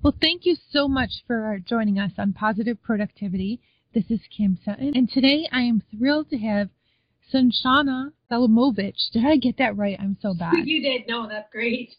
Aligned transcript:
Well, 0.00 0.14
thank 0.20 0.46
you 0.46 0.56
so 0.70 0.86
much 0.86 1.24
for 1.26 1.58
joining 1.66 1.98
us 1.98 2.12
on 2.18 2.32
Positive 2.32 2.80
Productivity. 2.80 3.60
This 3.92 4.04
is 4.08 4.20
Kim 4.30 4.56
Sutton, 4.64 4.92
and 4.94 5.10
today 5.10 5.48
I 5.50 5.62
am 5.62 5.82
thrilled 5.90 6.30
to 6.30 6.38
have 6.38 6.68
Sunshana 7.34 8.12
Selamovich. 8.30 9.10
Did 9.12 9.26
I 9.26 9.36
get 9.38 9.58
that 9.58 9.76
right? 9.76 9.98
I'm 9.98 10.16
so 10.22 10.34
bad. 10.34 10.54
you 10.64 10.80
did. 10.82 11.08
No, 11.08 11.28
that's 11.28 11.50
great. 11.50 11.96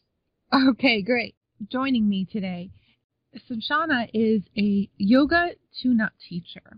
Okay, 0.53 1.01
great. 1.01 1.35
Joining 1.69 2.07
me 2.07 2.23
today. 2.23 2.71
Sunshana 3.49 4.09
is 4.13 4.43
a 4.57 4.89
yoga 4.97 5.49
tune-up 5.81 6.13
teacher. 6.29 6.77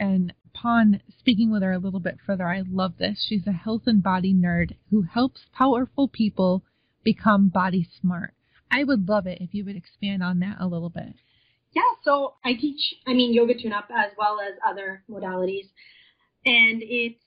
And 0.00 0.34
upon 0.52 1.00
speaking 1.16 1.52
with 1.52 1.62
her 1.62 1.72
a 1.72 1.78
little 1.78 2.00
bit 2.00 2.18
further, 2.26 2.48
I 2.48 2.64
love 2.68 2.98
this. 2.98 3.24
She's 3.28 3.46
a 3.46 3.52
health 3.52 3.82
and 3.86 4.02
body 4.02 4.34
nerd 4.34 4.74
who 4.90 5.02
helps 5.02 5.42
powerful 5.52 6.08
people 6.08 6.64
become 7.04 7.50
body 7.50 7.88
smart. 8.00 8.34
I 8.70 8.84
would 8.84 9.08
love 9.08 9.26
it 9.26 9.38
if 9.40 9.54
you 9.54 9.64
would 9.64 9.76
expand 9.76 10.22
on 10.22 10.40
that 10.40 10.56
a 10.60 10.66
little 10.66 10.90
bit. 10.90 11.14
Yeah, 11.72 11.82
so 12.04 12.34
I 12.44 12.54
teach, 12.54 12.94
I 13.06 13.12
mean, 13.12 13.32
yoga 13.32 13.54
tune 13.54 13.72
up 13.72 13.88
as 13.94 14.12
well 14.16 14.40
as 14.40 14.54
other 14.66 15.02
modalities. 15.10 15.68
And 16.44 16.82
it's 16.82 17.20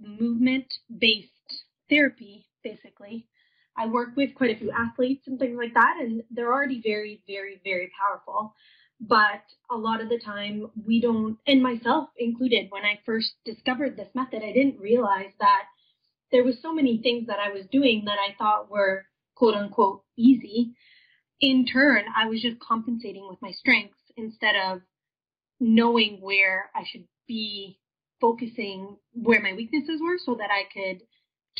movement 0.00 0.72
based 0.98 1.30
therapy, 1.88 2.46
basically. 2.62 3.26
I 3.76 3.86
work 3.86 4.10
with 4.16 4.34
quite 4.34 4.54
a 4.54 4.58
few 4.58 4.70
athletes 4.72 5.26
and 5.26 5.38
things 5.38 5.56
like 5.56 5.74
that, 5.74 5.96
and 6.00 6.22
they're 6.30 6.52
already 6.52 6.80
very, 6.82 7.22
very, 7.26 7.60
very 7.64 7.90
powerful. 7.98 8.54
But 9.00 9.42
a 9.70 9.76
lot 9.76 10.00
of 10.00 10.08
the 10.08 10.18
time, 10.18 10.70
we 10.84 11.00
don't, 11.00 11.38
and 11.46 11.62
myself 11.62 12.08
included, 12.18 12.66
when 12.70 12.84
I 12.84 12.98
first 13.06 13.30
discovered 13.44 13.96
this 13.96 14.08
method, 14.14 14.42
I 14.42 14.52
didn't 14.52 14.80
realize 14.80 15.32
that 15.38 15.62
there 16.32 16.42
was 16.42 16.56
so 16.60 16.74
many 16.74 16.98
things 16.98 17.28
that 17.28 17.38
I 17.38 17.52
was 17.52 17.64
doing 17.70 18.04
that 18.06 18.18
I 18.18 18.34
thought 18.36 18.70
were 18.70 19.06
quote 19.38 19.54
unquote 19.54 20.02
easy. 20.16 20.72
In 21.40 21.64
turn, 21.64 22.04
I 22.16 22.26
was 22.26 22.42
just 22.42 22.58
compensating 22.58 23.26
with 23.28 23.40
my 23.40 23.52
strengths 23.52 24.00
instead 24.16 24.56
of 24.56 24.80
knowing 25.60 26.18
where 26.20 26.70
I 26.74 26.82
should 26.84 27.04
be 27.28 27.78
focusing 28.20 28.96
where 29.12 29.40
my 29.40 29.52
weaknesses 29.52 30.00
were 30.02 30.18
so 30.18 30.34
that 30.34 30.50
I 30.50 30.64
could 30.72 31.02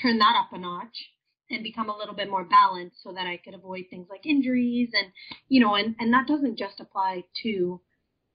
turn 0.00 0.18
that 0.18 0.34
up 0.36 0.52
a 0.52 0.58
notch 0.58 1.10
and 1.50 1.62
become 1.62 1.88
a 1.88 1.96
little 1.96 2.14
bit 2.14 2.28
more 2.28 2.44
balanced 2.44 3.02
so 3.02 3.12
that 3.12 3.26
I 3.26 3.36
could 3.36 3.54
avoid 3.54 3.84
things 3.88 4.08
like 4.10 4.26
injuries 4.26 4.90
and 4.92 5.12
you 5.48 5.60
know 5.60 5.74
and 5.76 5.94
and 6.00 6.12
that 6.12 6.26
doesn't 6.26 6.58
just 6.58 6.80
apply 6.80 7.24
to 7.44 7.80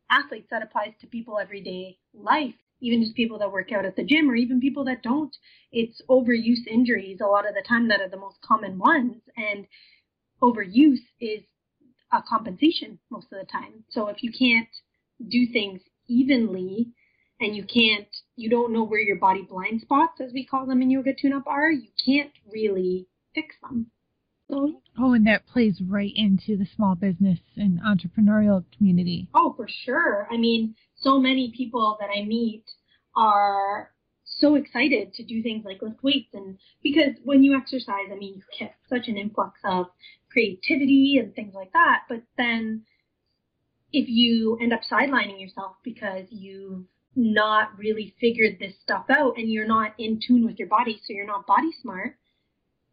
athletes 0.09 0.47
that 0.51 0.63
applies 0.63 0.93
to 1.01 1.07
people 1.07 1.37
everyday 1.37 1.97
life 2.13 2.55
even 2.83 3.01
just 3.01 3.15
people 3.15 3.39
that 3.39 3.51
work 3.51 3.71
out 3.71 3.85
at 3.85 3.95
the 3.95 4.03
gym 4.03 4.29
or 4.29 4.35
even 4.35 4.59
people 4.59 4.83
that 4.85 5.01
don't. 5.01 5.35
It's 5.71 6.01
overuse 6.09 6.67
injuries 6.69 7.19
a 7.21 7.27
lot 7.27 7.47
of 7.47 7.55
the 7.55 7.63
time 7.67 7.87
that 7.87 8.01
are 8.01 8.09
the 8.09 8.17
most 8.17 8.37
common 8.41 8.77
ones. 8.77 9.21
And 9.37 9.65
overuse 10.41 10.99
is 11.19 11.41
a 12.11 12.21
compensation 12.21 12.99
most 13.09 13.27
of 13.31 13.39
the 13.39 13.51
time. 13.51 13.85
So 13.89 14.07
if 14.07 14.21
you 14.21 14.31
can't 14.31 14.67
do 15.27 15.47
things 15.51 15.81
evenly 16.07 16.91
and 17.39 17.55
you 17.55 17.63
can't, 17.63 18.07
you 18.35 18.49
don't 18.49 18.73
know 18.73 18.83
where 18.83 18.99
your 18.99 19.15
body 19.15 19.47
blind 19.49 19.81
spots, 19.81 20.19
as 20.19 20.33
we 20.33 20.45
call 20.45 20.65
them 20.65 20.81
in 20.81 20.91
yoga 20.91 21.13
tune 21.19 21.33
up 21.33 21.47
are, 21.47 21.71
you 21.71 21.89
can't 22.05 22.31
really 22.51 23.07
fix 23.33 23.55
them. 23.61 23.87
So, 24.49 24.81
oh, 24.99 25.13
and 25.13 25.25
that 25.25 25.47
plays 25.47 25.81
right 25.81 26.11
into 26.13 26.57
the 26.57 26.67
small 26.75 26.95
business 26.95 27.39
and 27.55 27.79
entrepreneurial 27.81 28.65
community. 28.77 29.29
Oh, 29.33 29.53
for 29.55 29.67
sure. 29.67 30.27
I 30.29 30.37
mean, 30.37 30.75
so 31.03 31.19
many 31.19 31.53
people 31.55 31.97
that 31.99 32.09
I 32.09 32.23
meet 32.23 32.63
are 33.15 33.91
so 34.25 34.55
excited 34.55 35.13
to 35.13 35.23
do 35.23 35.43
things 35.43 35.63
like 35.65 35.81
lift 35.81 36.03
weights 36.03 36.33
and 36.33 36.57
because 36.81 37.15
when 37.23 37.43
you 37.43 37.55
exercise, 37.55 38.07
I 38.11 38.15
mean, 38.15 38.35
you 38.35 38.41
get 38.59 38.75
such 38.89 39.07
an 39.07 39.17
influx 39.17 39.59
of 39.63 39.87
creativity 40.31 41.17
and 41.19 41.33
things 41.35 41.53
like 41.53 41.71
that. 41.73 42.03
But 42.09 42.23
then 42.37 42.83
if 43.91 44.09
you 44.09 44.57
end 44.61 44.73
up 44.73 44.81
sidelining 44.89 45.39
yourself 45.39 45.75
because 45.83 46.25
you've 46.29 46.85
not 47.15 47.77
really 47.77 48.15
figured 48.19 48.57
this 48.59 48.73
stuff 48.81 49.05
out 49.09 49.37
and 49.37 49.51
you're 49.51 49.67
not 49.67 49.93
in 49.99 50.19
tune 50.25 50.45
with 50.45 50.57
your 50.57 50.67
body, 50.67 50.99
so 51.05 51.13
you're 51.13 51.27
not 51.27 51.45
body 51.45 51.69
smart, 51.81 52.17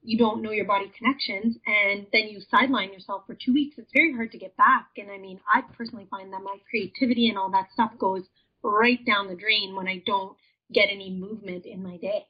you 0.03 0.17
don't 0.19 0.43
know 0.43 0.51
your 0.51 0.65
body 0.65 0.91
connections, 0.97 1.57
and 1.67 2.07
then 2.13 2.29
you 2.29 2.41
sideline 2.51 2.93
yourself 2.93 3.23
for 3.27 3.35
two 3.35 3.53
weeks, 3.53 3.77
it's 3.79 3.93
very 3.93 4.13
hard 4.15 4.33
to 4.33 4.39
get 4.39 4.57
back. 4.57 4.89
And 4.97 5.11
I 5.11 5.19
mean, 5.19 5.41
I 5.53 5.63
personally 5.77 6.07
find 6.11 6.33
that 6.33 6.43
my 6.43 6.57
creativity 6.69 7.29
and 7.29 7.37
all 7.37 7.51
that 7.51 7.69
stuff 7.73 7.93
goes 7.99 8.23
right 8.63 9.05
down 9.05 9.29
the 9.29 9.37
drain 9.37 9.75
when 9.75 9.89
I 9.89 10.03
don't 10.07 10.37
get 10.73 10.89
any 10.91 11.11
movement 11.11 11.67
in 11.67 11.83
my 11.83 11.97
day. 11.97 12.27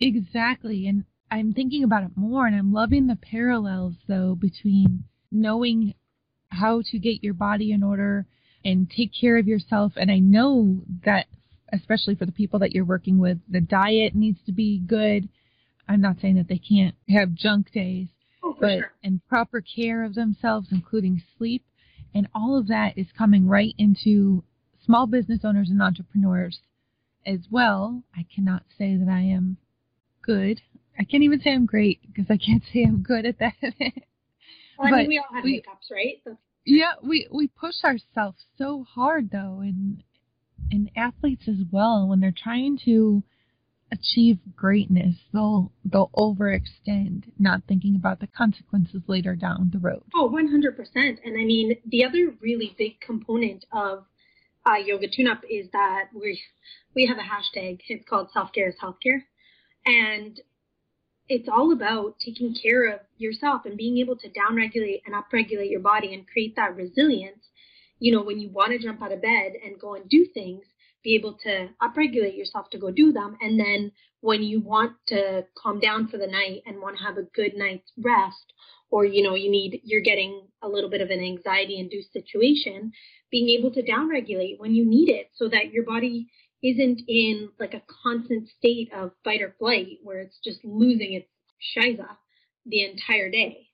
Exactly. 0.00 0.86
And 0.86 1.04
I'm 1.30 1.52
thinking 1.52 1.84
about 1.84 2.04
it 2.04 2.10
more 2.16 2.46
and 2.46 2.56
I'm 2.56 2.72
loving 2.72 3.06
the 3.06 3.16
parallels 3.16 3.94
though 4.08 4.34
between 4.34 5.04
knowing 5.30 5.94
how 6.48 6.82
to 6.90 6.98
get 6.98 7.22
your 7.22 7.34
body 7.34 7.72
in 7.72 7.82
order 7.82 8.26
and 8.64 8.90
take 8.90 9.12
care 9.18 9.38
of 9.38 9.46
yourself. 9.46 9.92
And 9.96 10.10
I 10.10 10.18
know 10.18 10.82
that 11.04 11.26
especially 11.72 12.14
for 12.14 12.26
the 12.26 12.32
people 12.32 12.58
that 12.58 12.72
you're 12.72 12.84
working 12.84 13.18
with, 13.18 13.38
the 13.48 13.60
diet 13.60 14.14
needs 14.14 14.38
to 14.46 14.52
be 14.52 14.78
good. 14.78 15.28
I'm 15.88 16.00
not 16.00 16.16
saying 16.20 16.36
that 16.36 16.48
they 16.48 16.58
can't 16.58 16.94
have 17.08 17.34
junk 17.34 17.70
days, 17.72 18.08
oh, 18.42 18.56
but 18.58 18.78
sure. 18.78 18.92
and 19.02 19.26
proper 19.28 19.60
care 19.60 20.04
of 20.04 20.14
themselves, 20.14 20.68
including 20.70 21.22
sleep. 21.36 21.64
And 22.14 22.28
all 22.34 22.58
of 22.58 22.68
that 22.68 22.96
is 22.96 23.06
coming 23.16 23.46
right 23.48 23.74
into 23.78 24.44
small 24.84 25.06
business 25.06 25.40
owners 25.44 25.70
and 25.70 25.82
entrepreneurs 25.82 26.60
as 27.26 27.40
well. 27.50 28.02
I 28.14 28.26
cannot 28.34 28.64
say 28.76 28.96
that 28.96 29.08
I 29.08 29.20
am 29.20 29.56
good. 30.22 30.60
I 30.98 31.04
can't 31.04 31.22
even 31.22 31.40
say 31.40 31.52
I'm 31.52 31.66
great 31.66 32.00
because 32.06 32.30
I 32.30 32.36
can't 32.36 32.62
say 32.72 32.84
I'm 32.84 33.02
good 33.02 33.26
at 33.26 33.38
that. 33.38 33.54
well, 33.62 33.82
I 34.82 34.90
mean, 34.90 35.08
we 35.08 35.18
all 35.18 35.34
have 35.34 35.44
we, 35.44 35.54
hiccups, 35.54 35.90
right? 35.90 36.20
That's- 36.24 36.40
yeah, 36.64 36.92
we 37.02 37.26
we 37.32 37.48
push 37.48 37.82
ourselves 37.82 38.44
so 38.56 38.84
hard 38.84 39.30
though, 39.32 39.60
and 39.60 40.02
and 40.70 40.90
athletes 40.96 41.48
as 41.48 41.64
well 41.70 42.06
when 42.06 42.20
they're 42.20 42.34
trying 42.36 42.78
to 42.84 43.24
achieve 43.92 44.38
greatness, 44.56 45.14
they'll 45.32 45.70
they'll 45.84 46.10
overextend, 46.16 47.24
not 47.38 47.62
thinking 47.68 47.94
about 47.94 48.20
the 48.20 48.26
consequences 48.26 49.02
later 49.06 49.36
down 49.36 49.70
the 49.72 49.78
road. 49.78 50.02
Oh, 50.14 50.28
100%. 50.30 50.76
And 50.96 51.38
I 51.38 51.44
mean, 51.44 51.76
the 51.86 52.04
other 52.04 52.34
really 52.40 52.74
big 52.76 53.00
component 53.00 53.64
of 53.72 54.04
uh, 54.66 54.76
Yoga 54.84 55.06
Tune 55.14 55.28
Up 55.28 55.42
is 55.48 55.68
that 55.72 56.08
we 56.14 56.40
we 56.94 57.06
have 57.06 57.18
a 57.18 57.20
hashtag. 57.20 57.80
It's 57.88 58.08
called 58.08 58.30
Self 58.32 58.52
Care 58.52 58.70
is 58.70 58.76
Healthcare, 58.82 59.22
and 59.84 60.40
it's 61.28 61.48
all 61.48 61.72
about 61.72 62.16
taking 62.24 62.54
care 62.54 62.92
of 62.92 63.00
yourself 63.16 63.62
and 63.64 63.76
being 63.76 63.98
able 63.98 64.16
to 64.16 64.28
downregulate 64.28 65.02
and 65.06 65.14
upregulate 65.14 65.70
your 65.70 65.80
body 65.80 66.14
and 66.14 66.26
create 66.26 66.56
that 66.56 66.76
resilience. 66.76 67.44
You 67.98 68.12
know, 68.12 68.22
when 68.22 68.40
you 68.40 68.50
want 68.50 68.72
to 68.72 68.78
jump 68.78 69.02
out 69.02 69.12
of 69.12 69.22
bed 69.22 69.52
and 69.64 69.80
go 69.80 69.94
and 69.94 70.08
do 70.08 70.26
things, 70.34 70.64
be 71.02 71.14
able 71.14 71.34
to 71.44 71.68
upregulate 71.80 72.36
yourself 72.36 72.70
to 72.70 72.78
go 72.78 72.90
do 72.90 73.12
them, 73.12 73.36
and 73.40 73.58
then 73.58 73.92
when 74.20 74.42
you 74.42 74.60
want 74.60 74.92
to 75.08 75.44
calm 75.56 75.80
down 75.80 76.08
for 76.08 76.16
the 76.16 76.26
night 76.26 76.62
and 76.64 76.80
want 76.80 76.96
to 76.96 77.04
have 77.04 77.18
a 77.18 77.28
good 77.34 77.52
night's 77.56 77.92
rest 77.98 78.52
or 78.90 79.04
you 79.04 79.22
know 79.22 79.34
you 79.34 79.50
need 79.50 79.80
you're 79.82 80.00
getting 80.00 80.46
a 80.62 80.68
little 80.68 80.88
bit 80.88 81.00
of 81.00 81.10
an 81.10 81.18
anxiety 81.18 81.78
induced 81.80 82.12
situation 82.12 82.92
being 83.32 83.48
able 83.48 83.70
to 83.72 83.82
downregulate 83.82 84.58
when 84.58 84.74
you 84.74 84.88
need 84.88 85.08
it 85.08 85.30
so 85.34 85.48
that 85.48 85.72
your 85.72 85.84
body 85.84 86.28
isn't 86.62 87.02
in 87.08 87.48
like 87.58 87.74
a 87.74 87.82
constant 88.04 88.48
state 88.58 88.90
of 88.94 89.10
fight 89.24 89.42
or 89.42 89.54
flight 89.58 89.98
where 90.02 90.20
it's 90.20 90.38
just 90.44 90.60
losing 90.64 91.14
its 91.14 91.26
shiza 91.76 92.06
the 92.66 92.84
entire 92.84 93.30
day. 93.30 93.66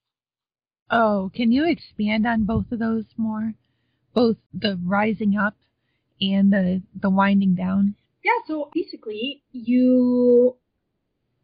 Oh, 0.91 1.31
can 1.35 1.53
you 1.53 1.69
expand 1.69 2.27
on 2.27 2.45
both 2.45 2.73
of 2.73 2.79
those 2.79 3.05
more? 3.19 3.53
Both 4.15 4.39
the 4.55 4.79
rising 4.83 5.37
up 5.37 5.55
and 6.21 6.53
the 6.53 6.83
the 7.01 7.11
winding 7.11 7.55
down? 7.55 7.95
Yeah, 8.25 8.33
so 8.47 8.71
basically 8.75 9.43
you 9.53 10.57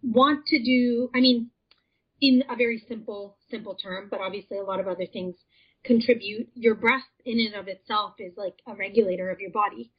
want 0.03 0.47
to 0.47 0.63
do 0.63 1.11
I 1.15 1.21
mean 1.21 1.51
in 2.21 2.43
a 2.49 2.57
very 2.57 2.83
simple 2.89 3.37
simple 3.51 3.75
term, 3.75 4.09
but 4.11 4.21
obviously 4.21 4.59
a 4.59 4.63
lot 4.63 4.81
of 4.81 4.89
other 4.89 5.07
things 5.07 5.35
contribute. 5.85 6.49
Your 6.55 6.75
breath 6.75 7.03
in 7.25 7.41
and 7.41 7.55
of 7.55 7.69
itself 7.69 8.15
is 8.19 8.33
like 8.37 8.55
a 8.67 8.75
regulator 8.75 9.31
of 9.31 9.41
your 9.41 9.51
body 9.51 9.93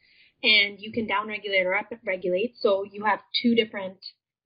and 0.44 0.80
you 0.80 0.92
can 0.92 1.08
downregulate 1.08 1.66
or 1.66 1.80
upregulate. 1.80 2.54
So 2.60 2.84
you 2.84 3.06
have 3.06 3.20
two 3.42 3.56
different 3.56 3.98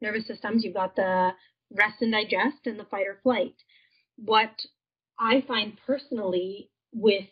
nervous 0.02 0.28
systems. 0.28 0.64
You've 0.64 0.74
got 0.74 0.96
the 0.96 1.32
rest 1.76 2.02
and 2.02 2.12
digest 2.12 2.66
and 2.66 2.80
the 2.80 2.86
fight 2.86 3.08
or 3.08 3.20
flight. 3.22 3.56
What 4.18 4.66
I 5.20 5.44
find 5.48 5.78
personally 5.86 6.70
with 6.94 7.26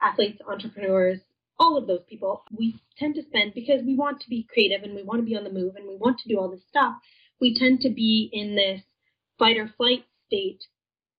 athletes, 0.00 0.40
entrepreneurs, 0.48 1.20
all 1.58 1.76
of 1.76 1.86
those 1.86 2.02
people, 2.08 2.44
we 2.56 2.78
tend 2.98 3.14
to 3.14 3.22
spend 3.22 3.54
because 3.54 3.82
we 3.84 3.94
want 3.94 4.20
to 4.20 4.28
be 4.28 4.46
creative 4.52 4.82
and 4.82 4.94
we 4.94 5.02
want 5.02 5.20
to 5.20 5.26
be 5.26 5.36
on 5.36 5.44
the 5.44 5.52
move 5.52 5.76
and 5.76 5.88
we 5.88 5.96
want 5.96 6.18
to 6.18 6.28
do 6.28 6.38
all 6.38 6.50
this 6.50 6.66
stuff. 6.68 6.94
We 7.40 7.58
tend 7.58 7.80
to 7.80 7.90
be 7.90 8.28
in 8.32 8.56
this 8.56 8.82
fight 9.38 9.56
or 9.56 9.72
flight 9.76 10.04
state 10.26 10.64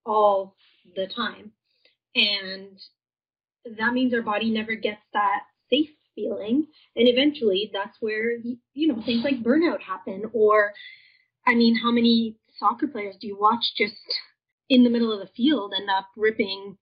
all 0.05 0.55
the 0.95 1.07
time. 1.07 1.51
And 2.15 2.77
that 3.77 3.93
means 3.93 4.13
our 4.13 4.21
body 4.21 4.49
never 4.49 4.75
gets 4.75 5.01
that 5.13 5.41
safe 5.69 5.89
feeling. 6.15 6.67
And 6.95 7.07
eventually 7.07 7.69
that's 7.73 7.97
where, 7.99 8.37
you 8.73 8.87
know, 8.87 9.01
things 9.05 9.23
like 9.23 9.43
burnout 9.43 9.81
happen. 9.81 10.23
Or, 10.33 10.73
I 11.45 11.55
mean, 11.55 11.79
how 11.81 11.91
many 11.91 12.37
soccer 12.57 12.87
players 12.87 13.15
do 13.19 13.27
you 13.27 13.37
watch 13.39 13.63
just 13.77 13.95
in 14.69 14.83
the 14.83 14.89
middle 14.89 15.13
of 15.13 15.19
the 15.19 15.33
field 15.35 15.73
end 15.75 15.89
up 15.89 16.07
ripping 16.15 16.77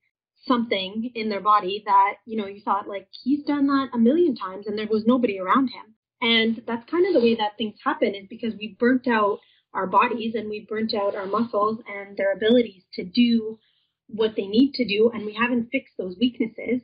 something 0.48 1.12
in 1.16 1.30
their 1.30 1.42
body 1.42 1.84
that, 1.86 2.16
you 2.26 2.38
know, 2.38 2.48
you 2.48 2.62
thought 2.62 2.88
like 2.88 3.08
he's 3.24 3.44
done 3.44 3.68
that 3.68 3.90
a 3.94 3.98
million 3.98 4.36
times 4.36 4.68
and 4.68 4.78
there 4.78 4.88
was 4.88 5.04
nobody 5.06 5.40
around 5.40 5.70
him. 5.70 5.96
And 6.22 6.62
that's 6.66 6.90
kind 6.90 7.06
of 7.08 7.14
the 7.14 7.26
way 7.26 7.36
that 7.36 7.58
things 7.58 7.76
happen 7.84 8.16
is 8.16 8.28
because 8.30 8.54
we 8.58 8.78
burnt 8.80 9.08
out 9.08 9.40
our 9.74 9.88
bodies 9.88 10.34
and 10.36 10.50
we 10.50 10.66
burnt 10.68 10.94
out 10.94 11.16
our 11.16 11.26
muscles 11.26 11.80
and 11.88 12.16
their 12.16 12.34
abilities 12.34 12.84
to 12.94 13.04
do 13.04 13.60
what 14.08 14.36
they 14.36 14.46
need 14.46 14.74
to 14.76 14.86
do 14.86 15.12
and 15.14 15.26
we 15.26 15.38
haven't 15.40 15.70
fixed 15.72 15.96
those 15.98 16.16
weaknesses 16.20 16.82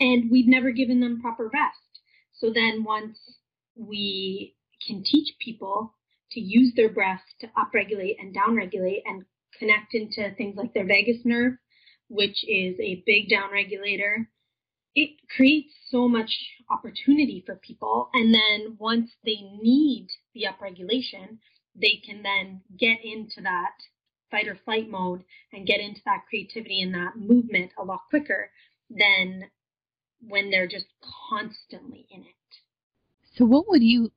and 0.00 0.30
we've 0.30 0.48
never 0.48 0.70
given 0.70 1.00
them 1.00 1.20
proper 1.20 1.44
rest. 1.44 2.00
So 2.34 2.50
then 2.52 2.84
once 2.84 3.18
we 3.76 4.54
can 4.86 5.02
teach 5.04 5.34
people 5.40 5.94
to 6.32 6.40
use 6.40 6.72
their 6.74 6.88
breath 6.88 7.22
to 7.40 7.46
upregulate 7.48 8.16
and 8.18 8.34
downregulate 8.34 9.02
and 9.06 9.24
connect 9.58 9.94
into 9.94 10.34
things 10.36 10.56
like 10.56 10.74
their 10.74 10.86
vagus 10.86 11.24
nerve, 11.24 11.54
which 12.08 12.44
is 12.44 12.76
a 12.80 13.02
big 13.06 13.28
down 13.28 13.52
regulator, 13.52 14.28
it 14.94 15.10
creates 15.34 15.74
so 15.90 16.08
much 16.08 16.30
opportunity 16.70 17.42
for 17.44 17.56
people. 17.56 18.08
And 18.14 18.32
then 18.32 18.76
once 18.78 19.10
they 19.24 19.42
need 19.60 20.08
the 20.34 20.44
upregulation, 20.44 21.38
they 21.74 22.00
can 22.04 22.22
then 22.22 22.62
get 22.78 22.98
into 23.04 23.42
that 23.42 23.72
fight 24.30 24.48
or 24.48 24.58
flight 24.64 24.88
mode 24.90 25.22
and 25.52 25.66
get 25.66 25.80
into 25.80 26.00
that 26.06 26.24
creativity 26.28 26.82
and 26.82 26.94
that 26.94 27.16
movement 27.16 27.72
a 27.78 27.84
lot 27.84 28.00
quicker 28.08 28.50
than 28.90 29.44
when 30.26 30.50
they're 30.50 30.66
just 30.66 30.86
constantly 31.28 32.06
in 32.10 32.22
it. 32.22 32.26
So, 33.36 33.44
what 33.44 33.68
would 33.68 33.82
you 33.82 34.10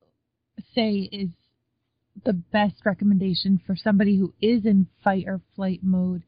say 0.74 1.08
is 1.12 1.28
the 2.24 2.32
best 2.32 2.84
recommendation 2.84 3.60
for 3.66 3.76
somebody 3.76 4.16
who 4.16 4.34
is 4.40 4.64
in 4.64 4.86
fight 5.04 5.24
or 5.26 5.40
flight 5.54 5.80
mode 5.82 6.22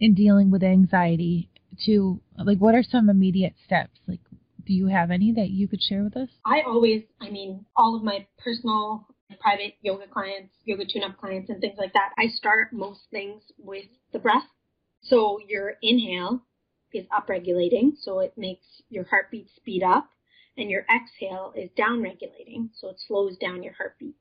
in 0.00 0.14
dealing 0.14 0.50
with 0.50 0.62
anxiety? 0.62 1.50
To 1.84 2.20
like, 2.38 2.58
what 2.58 2.74
are 2.74 2.82
some 2.82 3.10
immediate 3.10 3.54
steps? 3.66 4.00
Like, 4.06 4.20
do 4.66 4.72
you 4.72 4.86
have 4.86 5.10
any 5.10 5.32
that 5.32 5.50
you 5.50 5.68
could 5.68 5.82
share 5.82 6.02
with 6.02 6.16
us? 6.16 6.28
I 6.44 6.62
always, 6.62 7.02
I 7.20 7.30
mean, 7.30 7.66
all 7.76 7.94
of 7.94 8.02
my 8.02 8.26
personal 8.38 9.06
private 9.40 9.74
yoga 9.82 10.06
clients, 10.06 10.54
yoga 10.64 10.84
tune 10.90 11.02
up 11.02 11.18
clients, 11.18 11.50
and 11.50 11.60
things 11.60 11.76
like 11.78 11.92
that, 11.92 12.12
I 12.18 12.28
start 12.28 12.72
most 12.72 13.00
things 13.10 13.42
with 13.58 13.84
the 14.12 14.18
breath. 14.18 14.46
So 15.02 15.38
your 15.46 15.74
inhale 15.82 16.42
is 16.92 17.06
upregulating, 17.06 17.92
so 18.00 18.20
it 18.20 18.32
makes 18.36 18.64
your 18.88 19.04
heartbeat 19.04 19.48
speed 19.56 19.82
up, 19.82 20.08
and 20.56 20.70
your 20.70 20.84
exhale 20.94 21.52
is 21.54 21.70
downregulating, 21.78 22.70
so 22.74 22.88
it 22.88 22.96
slows 23.06 23.36
down 23.36 23.62
your 23.62 23.74
heartbeat. 23.74 24.16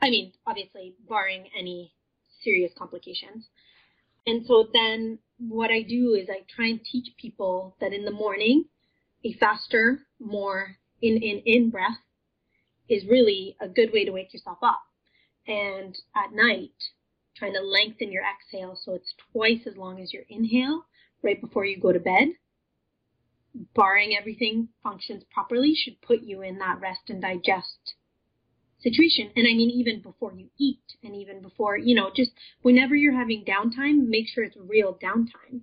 I 0.00 0.10
mean, 0.10 0.32
obviously, 0.46 0.94
barring 1.08 1.48
any 1.58 1.94
serious 2.42 2.72
complications. 2.76 3.46
And 4.26 4.46
so 4.46 4.68
then 4.72 5.18
what 5.38 5.70
I 5.70 5.82
do 5.82 6.14
is 6.14 6.28
I 6.30 6.44
try 6.48 6.68
and 6.68 6.80
teach 6.84 7.16
people 7.16 7.76
that 7.80 7.92
in 7.92 8.04
the 8.04 8.10
morning, 8.10 8.64
a 9.24 9.32
faster, 9.34 10.00
more 10.20 10.76
in, 11.00 11.16
in, 11.16 11.42
in 11.44 11.70
breath 11.70 11.98
is 12.88 13.04
really 13.06 13.56
a 13.60 13.68
good 13.68 13.92
way 13.92 14.04
to 14.04 14.12
wake 14.12 14.32
yourself 14.32 14.58
up. 14.62 14.80
And 15.46 15.96
at 16.14 16.32
night, 16.32 16.70
trying 17.36 17.54
to 17.54 17.60
lengthen 17.60 18.12
your 18.12 18.22
exhale 18.22 18.76
so 18.76 18.94
it's 18.94 19.14
twice 19.32 19.66
as 19.66 19.76
long 19.76 20.00
as 20.00 20.12
your 20.12 20.24
inhale 20.28 20.84
right 21.22 21.40
before 21.40 21.64
you 21.64 21.80
go 21.80 21.92
to 21.92 21.98
bed, 21.98 22.28
barring 23.74 24.16
everything 24.16 24.68
functions 24.82 25.24
properly, 25.32 25.74
should 25.74 26.00
put 26.00 26.22
you 26.22 26.42
in 26.42 26.58
that 26.58 26.80
rest 26.80 27.02
and 27.08 27.22
digest 27.22 27.94
situation. 28.82 29.30
And 29.36 29.46
I 29.46 29.54
mean, 29.54 29.70
even 29.70 30.00
before 30.00 30.32
you 30.32 30.48
eat 30.58 30.82
and 31.02 31.14
even 31.16 31.40
before, 31.40 31.76
you 31.76 31.94
know, 31.94 32.10
just 32.14 32.32
whenever 32.62 32.94
you're 32.94 33.16
having 33.16 33.44
downtime, 33.44 34.08
make 34.08 34.26
sure 34.28 34.44
it's 34.44 34.56
real 34.56 34.98
downtime. 35.02 35.60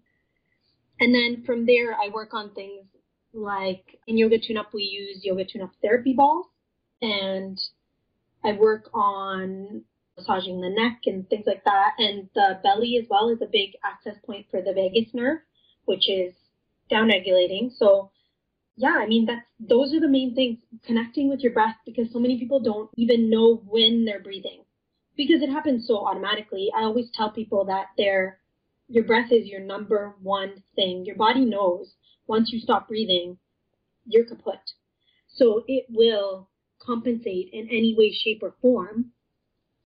And 0.99 1.13
then 1.13 1.43
from 1.45 1.65
there, 1.65 1.93
I 1.93 2.09
work 2.13 2.33
on 2.33 2.53
things 2.53 2.85
like 3.33 3.99
in 4.07 4.17
Yoga 4.17 4.37
Tune 4.39 4.57
Up, 4.57 4.73
we 4.73 4.83
use 4.83 5.23
Yoga 5.23 5.45
Tune 5.45 5.61
Up 5.61 5.71
therapy 5.81 6.13
balls 6.13 6.47
and 7.01 7.59
I 8.43 8.53
work 8.53 8.89
on 8.93 9.83
massaging 10.17 10.61
the 10.61 10.69
neck 10.69 11.01
and 11.05 11.29
things 11.29 11.45
like 11.45 11.63
that. 11.63 11.91
And 11.97 12.29
the 12.35 12.59
belly 12.63 12.97
as 13.01 13.07
well 13.09 13.29
is 13.29 13.41
a 13.41 13.49
big 13.51 13.71
access 13.83 14.15
point 14.25 14.47
for 14.51 14.61
the 14.61 14.73
vagus 14.73 15.13
nerve, 15.13 15.39
which 15.85 16.09
is 16.09 16.33
down 16.89 17.07
regulating. 17.07 17.71
So 17.77 18.11
yeah, 18.79 18.95
I 18.97 19.07
mean 19.07 19.25
that's 19.25 19.45
those 19.59 19.93
are 19.93 19.99
the 19.99 20.07
main 20.07 20.33
things. 20.33 20.59
Connecting 20.85 21.29
with 21.29 21.41
your 21.41 21.51
breath 21.51 21.75
because 21.85 22.07
so 22.13 22.19
many 22.19 22.39
people 22.39 22.61
don't 22.61 22.89
even 22.95 23.29
know 23.29 23.61
when 23.67 24.05
they're 24.05 24.21
breathing. 24.23 24.63
Because 25.17 25.41
it 25.41 25.49
happens 25.49 25.85
so 25.85 25.97
automatically. 26.07 26.71
I 26.73 26.83
always 26.83 27.09
tell 27.13 27.29
people 27.29 27.65
that 27.65 27.87
their 27.97 28.39
your 28.87 29.03
breath 29.03 29.33
is 29.33 29.47
your 29.47 29.59
number 29.59 30.15
one 30.21 30.63
thing. 30.75 31.03
Your 31.05 31.17
body 31.17 31.43
knows 31.43 31.93
once 32.25 32.51
you 32.53 32.59
stop 32.61 32.87
breathing, 32.87 33.37
you're 34.05 34.25
kaput. 34.25 34.61
So 35.27 35.65
it 35.67 35.85
will 35.89 36.47
compensate 36.81 37.49
in 37.51 37.67
any 37.67 37.95
way, 37.97 38.13
shape, 38.13 38.39
or 38.41 38.55
form 38.61 39.11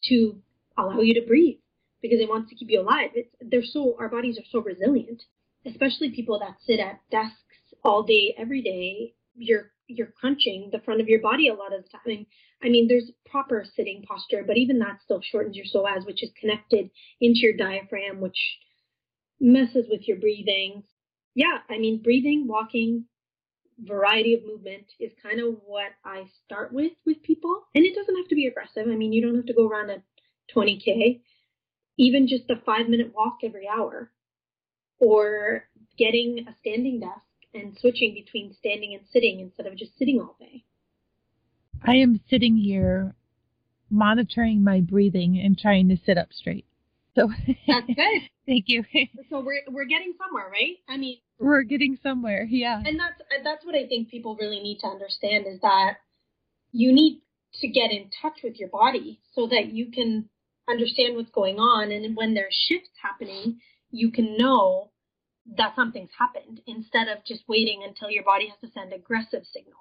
to 0.04 0.38
allow 0.78 1.02
you 1.02 1.16
to 1.16 1.28
breathe 1.28 1.58
because 2.00 2.20
it 2.20 2.30
wants 2.30 2.52
to 2.52 2.56
keep 2.56 2.70
you 2.70 2.82
alive. 2.82 3.10
It's, 3.16 3.34
they're 3.42 3.64
so, 3.64 3.96
our 4.00 4.10
bodies 4.10 4.38
are 4.38 4.46
so 4.52 4.60
resilient, 4.60 5.24
especially 5.66 6.12
people 6.12 6.38
that 6.40 6.58
sit 6.64 6.80
at 6.80 7.00
desks 7.10 7.43
all 7.84 8.04
day, 8.04 8.36
every 8.38 8.62
day. 8.62 9.14
You're, 9.36 9.72
you're 9.88 10.14
crunching 10.20 10.70
the 10.72 10.80
front 10.80 11.02
of 11.02 11.08
your 11.08 11.22
body 11.22 11.48
a 11.48 11.54
lot 11.54 11.74
of 11.74 11.84
the 11.84 11.90
time. 11.90 12.26
I 12.64 12.70
mean, 12.70 12.88
there's 12.88 13.12
proper 13.26 13.66
sitting 13.76 14.04
posture, 14.08 14.44
but 14.46 14.58
even 14.58 14.80
that 14.80 15.00
still 15.04 15.22
shortens 15.22 15.56
your 15.56 15.66
psoas, 15.66 16.06
which 16.06 16.24
is 16.24 16.32
connected 16.40 16.90
into 17.20 17.40
your 17.40 17.58
diaphragm, 17.58 18.22
which 18.22 18.38
messes 19.40 19.86
with 19.90 20.08
your 20.08 20.18
breathing. 20.18 20.84
Yeah, 21.36 21.58
I 21.70 21.78
mean, 21.78 22.02
breathing, 22.02 22.48
walking, 22.48 23.06
variety 23.80 24.36
of 24.36 24.46
movement 24.46 24.86
is 25.00 25.12
kind 25.22 25.40
of 25.40 25.56
what 25.66 25.92
I 26.06 26.26
start 26.46 26.74
with 26.74 26.94
with 27.06 27.22
people. 27.24 27.64
And 27.76 27.86
it 27.86 27.96
doesn't 27.96 28.16
have 28.16 28.28
to 28.30 28.36
be 28.36 28.48
aggressive. 28.48 28.88
I 28.88 28.96
mean, 28.96 29.14
you 29.14 29.22
don't 29.22 29.36
have 29.36 29.46
to 29.48 29.54
go 29.54 29.68
around 29.68 29.90
a 29.90 30.04
20K. 30.56 31.22
Even 31.98 32.28
just 32.28 32.50
a 32.50 32.62
five 32.66 32.88
minute 32.88 33.14
walk 33.16 33.38
every 33.44 33.68
hour 33.68 34.12
or 35.00 35.66
getting 35.98 36.46
a 36.48 36.56
standing 36.62 37.00
desk 37.00 37.26
and 37.54 37.78
switching 37.80 38.14
between 38.14 38.54
standing 38.54 38.94
and 38.94 39.04
sitting 39.12 39.40
instead 39.40 39.68
of 39.68 39.78
just 39.78 39.98
sitting 39.98 40.20
all 40.20 40.36
day. 40.40 40.64
I 41.86 41.96
am 41.96 42.20
sitting 42.30 42.58
here 42.58 43.16
monitoring 43.90 44.64
my 44.64 44.82
breathing 44.82 45.40
and 45.40 45.58
trying 45.58 45.90
to 45.90 45.98
sit 46.06 46.18
up 46.18 46.30
straight. 46.32 46.66
So 47.16 47.30
that's 47.68 47.88
good. 47.88 48.22
Thank 48.48 48.66
you. 48.68 48.84
so 49.30 49.42
we're 49.42 49.62
we're 49.70 49.86
getting 49.86 50.14
somewhere, 50.18 50.50
right? 50.50 50.78
I 50.90 50.98
mean, 50.98 51.18
we're 51.40 51.64
getting 51.64 51.98
somewhere. 52.02 52.48
Yeah. 52.50 52.82
And 52.86 53.00
that's 53.00 53.22
that's 53.44 53.66
what 53.66 53.76
I 53.76 53.88
think 53.88 54.10
people 54.10 54.36
really 54.40 54.60
need 54.60 54.80
to 54.80 54.88
understand 54.88 55.46
is 55.48 55.62
that 55.62 55.98
you 56.72 56.92
need 56.92 57.22
to 57.62 57.68
get 57.68 57.92
in 57.92 58.10
touch 58.22 58.40
with 58.44 58.60
your 58.60 58.70
body 58.70 59.20
so 59.36 59.48
that 59.48 59.72
you 59.72 59.92
can 59.92 60.30
understand 60.68 61.16
what's 61.16 61.30
going 61.30 61.60
on 61.60 61.92
and 61.92 62.16
when 62.16 62.34
there's 62.34 62.56
shifts 62.68 62.90
happening, 63.02 63.60
you 63.92 64.10
can 64.10 64.38
know 64.38 64.90
that 65.58 65.76
something's 65.76 66.10
happened 66.18 66.62
instead 66.68 67.08
of 67.08 67.26
just 67.26 67.44
waiting 67.48 67.84
until 67.88 68.10
your 68.10 68.24
body 68.24 68.48
has 68.48 68.60
to 68.62 68.74
send 68.74 68.94
aggressive 68.94 69.44
signals. 69.52 69.78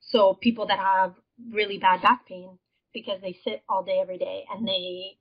So 0.00 0.34
people 0.40 0.66
that 0.68 0.78
have 0.78 1.14
really 1.52 1.78
bad 1.78 2.00
back 2.02 2.26
pain 2.26 2.58
because 2.94 3.20
they 3.20 3.38
sit 3.44 3.62
all 3.68 3.84
day 3.84 3.98
every 4.00 4.18
day 4.18 4.44
and 4.50 4.66
they 4.66 5.18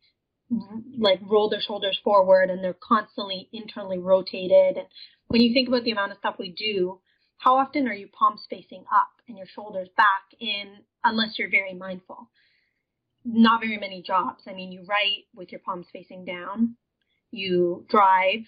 like 0.97 1.19
roll 1.29 1.49
their 1.49 1.61
shoulders 1.61 1.99
forward 2.03 2.49
and 2.49 2.63
they're 2.63 2.75
constantly 2.81 3.49
internally 3.51 3.97
rotated. 3.97 4.77
And 4.77 4.87
when 5.27 5.41
you 5.41 5.53
think 5.53 5.67
about 5.67 5.83
the 5.83 5.91
amount 5.91 6.13
of 6.13 6.17
stuff 6.19 6.35
we 6.39 6.51
do, 6.51 7.01
how 7.37 7.57
often 7.57 7.87
are 7.87 7.93
you 7.93 8.07
palms 8.07 8.45
facing 8.49 8.83
up 8.91 9.09
and 9.27 9.37
your 9.37 9.47
shoulders 9.47 9.89
back 9.95 10.23
in, 10.39 10.77
unless 11.03 11.37
you're 11.37 11.51
very 11.51 11.73
mindful? 11.73 12.29
Not 13.25 13.61
very 13.61 13.77
many 13.77 14.01
jobs. 14.01 14.43
I 14.47 14.53
mean, 14.53 14.71
you 14.71 14.85
write 14.87 15.25
with 15.35 15.51
your 15.51 15.59
palms 15.59 15.87
facing 15.91 16.25
down. 16.25 16.77
You 17.29 17.85
drive. 17.89 18.45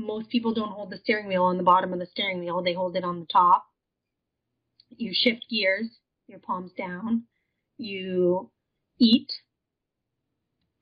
Most 0.00 0.30
people 0.30 0.54
don't 0.54 0.72
hold 0.72 0.90
the 0.90 0.98
steering 0.98 1.28
wheel 1.28 1.44
on 1.44 1.56
the 1.56 1.62
bottom 1.62 1.92
of 1.92 1.98
the 1.98 2.06
steering 2.06 2.40
wheel. 2.40 2.62
They 2.62 2.74
hold 2.74 2.96
it 2.96 3.04
on 3.04 3.20
the 3.20 3.26
top. 3.26 3.66
You 4.96 5.12
shift 5.14 5.46
gears, 5.50 5.98
your 6.26 6.38
palms 6.38 6.72
down. 6.76 7.24
You 7.76 8.50
eat 8.98 9.30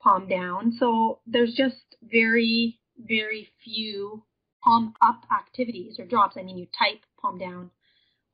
palm 0.00 0.28
down. 0.28 0.72
So 0.78 1.18
there's 1.26 1.54
just 1.54 1.96
very, 2.02 2.78
very 2.96 3.48
few 3.64 4.22
palm 4.62 4.94
up 5.02 5.22
activities 5.32 5.98
or 5.98 6.04
drops. 6.04 6.36
I 6.38 6.42
mean, 6.42 6.58
you 6.58 6.66
type 6.78 7.00
palm 7.20 7.38
down, 7.38 7.70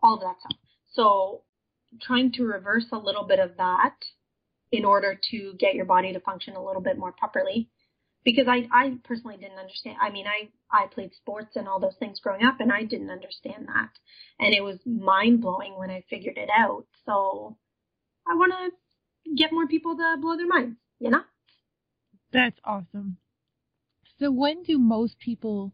all 0.03 0.15
of 0.15 0.21
that 0.21 0.37
stuff. 0.41 0.59
So 0.93 1.43
trying 2.01 2.33
to 2.33 2.45
reverse 2.45 2.87
a 2.93 2.99
little 2.99 3.25
bit 3.25 3.39
of 3.39 3.57
that 3.57 3.95
in 4.73 4.85
order 4.85 5.19
to 5.31 5.55
get 5.59 5.75
your 5.75 5.85
body 5.85 6.13
to 6.13 6.21
function 6.21 6.57
a 6.57 6.65
little 6.65 6.83
bit 6.83 6.99
more 6.99 7.13
properly. 7.13 7.71
Because 8.25 8.47
I, 8.49 8.67
I 8.73 8.95
personally 9.05 9.37
didn't 9.37 9.59
understand. 9.59 9.97
I 10.01 10.11
mean, 10.11 10.27
I, 10.27 10.49
I 10.71 10.87
played 10.87 11.15
sports 11.15 11.57
and 11.57 11.69
all 11.69 11.79
those 11.79 11.97
things 11.99 12.21
growing 12.21 12.45
up 12.45 12.59
and 12.61 12.73
I 12.73 12.85
didn't 12.85 13.11
understand 13.11 13.69
that. 13.69 13.91
And 14.39 14.55
it 14.55 14.63
was 14.63 14.79
mind 14.87 15.43
blowing 15.43 15.79
when 15.79 15.91
I 15.91 16.05
figured 16.09 16.39
it 16.39 16.49
out. 16.57 16.87
So 17.05 17.57
I 18.27 18.35
want 18.35 18.53
to 18.53 19.35
get 19.37 19.53
more 19.53 19.67
people 19.67 19.97
to 19.97 20.17
blow 20.21 20.37
their 20.37 20.47
minds, 20.47 20.79
you 20.99 21.11
know? 21.11 21.23
That's 22.33 22.59
awesome. 22.65 23.19
So 24.19 24.31
when 24.31 24.63
do 24.63 24.79
most 24.79 25.19
people 25.19 25.73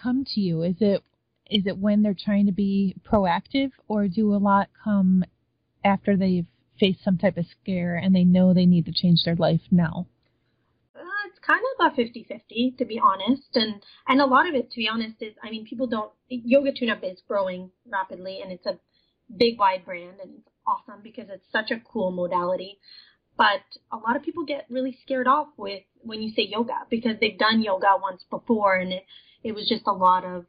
come 0.00 0.24
to 0.34 0.40
you? 0.40 0.62
Is 0.62 0.76
it 0.80 1.02
is 1.50 1.66
it 1.66 1.76
when 1.76 2.02
they're 2.02 2.16
trying 2.18 2.46
to 2.46 2.52
be 2.52 2.96
proactive 3.06 3.70
or 3.86 4.08
do 4.08 4.34
a 4.34 4.36
lot 4.36 4.68
come 4.82 5.24
after 5.84 6.16
they've 6.16 6.46
faced 6.80 7.04
some 7.04 7.18
type 7.18 7.36
of 7.36 7.44
scare 7.60 7.96
and 7.96 8.14
they 8.14 8.24
know 8.24 8.54
they 8.54 8.66
need 8.66 8.86
to 8.86 8.92
change 8.92 9.24
their 9.24 9.36
life 9.36 9.60
now? 9.70 10.06
Kind 11.46 11.60
of 11.78 11.92
a 11.92 11.96
50-50 11.96 12.78
to 12.78 12.84
be 12.84 12.98
honest 12.98 13.48
and 13.54 13.82
and 14.08 14.20
a 14.20 14.26
lot 14.26 14.48
of 14.48 14.54
it 14.54 14.70
to 14.70 14.76
be 14.76 14.88
honest 14.88 15.16
is 15.20 15.34
I 15.42 15.50
mean 15.50 15.66
people 15.66 15.86
don't 15.86 16.12
yoga 16.28 16.72
tune 16.72 16.90
up 16.90 17.00
is 17.02 17.20
growing 17.28 17.70
rapidly 17.86 18.40
and 18.42 18.50
it's 18.50 18.66
a 18.66 18.78
big 19.36 19.58
wide 19.58 19.84
brand 19.84 20.20
and 20.22 20.36
it's 20.38 20.48
awesome 20.66 21.00
because 21.02 21.26
it's 21.28 21.44
such 21.52 21.70
a 21.70 21.80
cool 21.80 22.12
modality 22.12 22.78
but 23.36 23.60
a 23.92 23.96
lot 23.96 24.16
of 24.16 24.22
people 24.22 24.44
get 24.44 24.64
really 24.70 24.96
scared 25.02 25.26
off 25.26 25.48
with 25.58 25.82
when 26.00 26.22
you 26.22 26.32
say 26.34 26.42
yoga 26.42 26.86
because 26.88 27.16
they've 27.20 27.38
done 27.38 27.62
yoga 27.62 27.88
once 28.00 28.24
before 28.30 28.76
and 28.76 28.92
it, 28.92 29.04
it 29.42 29.54
was 29.54 29.68
just 29.68 29.86
a 29.86 29.92
lot 29.92 30.24
of 30.24 30.46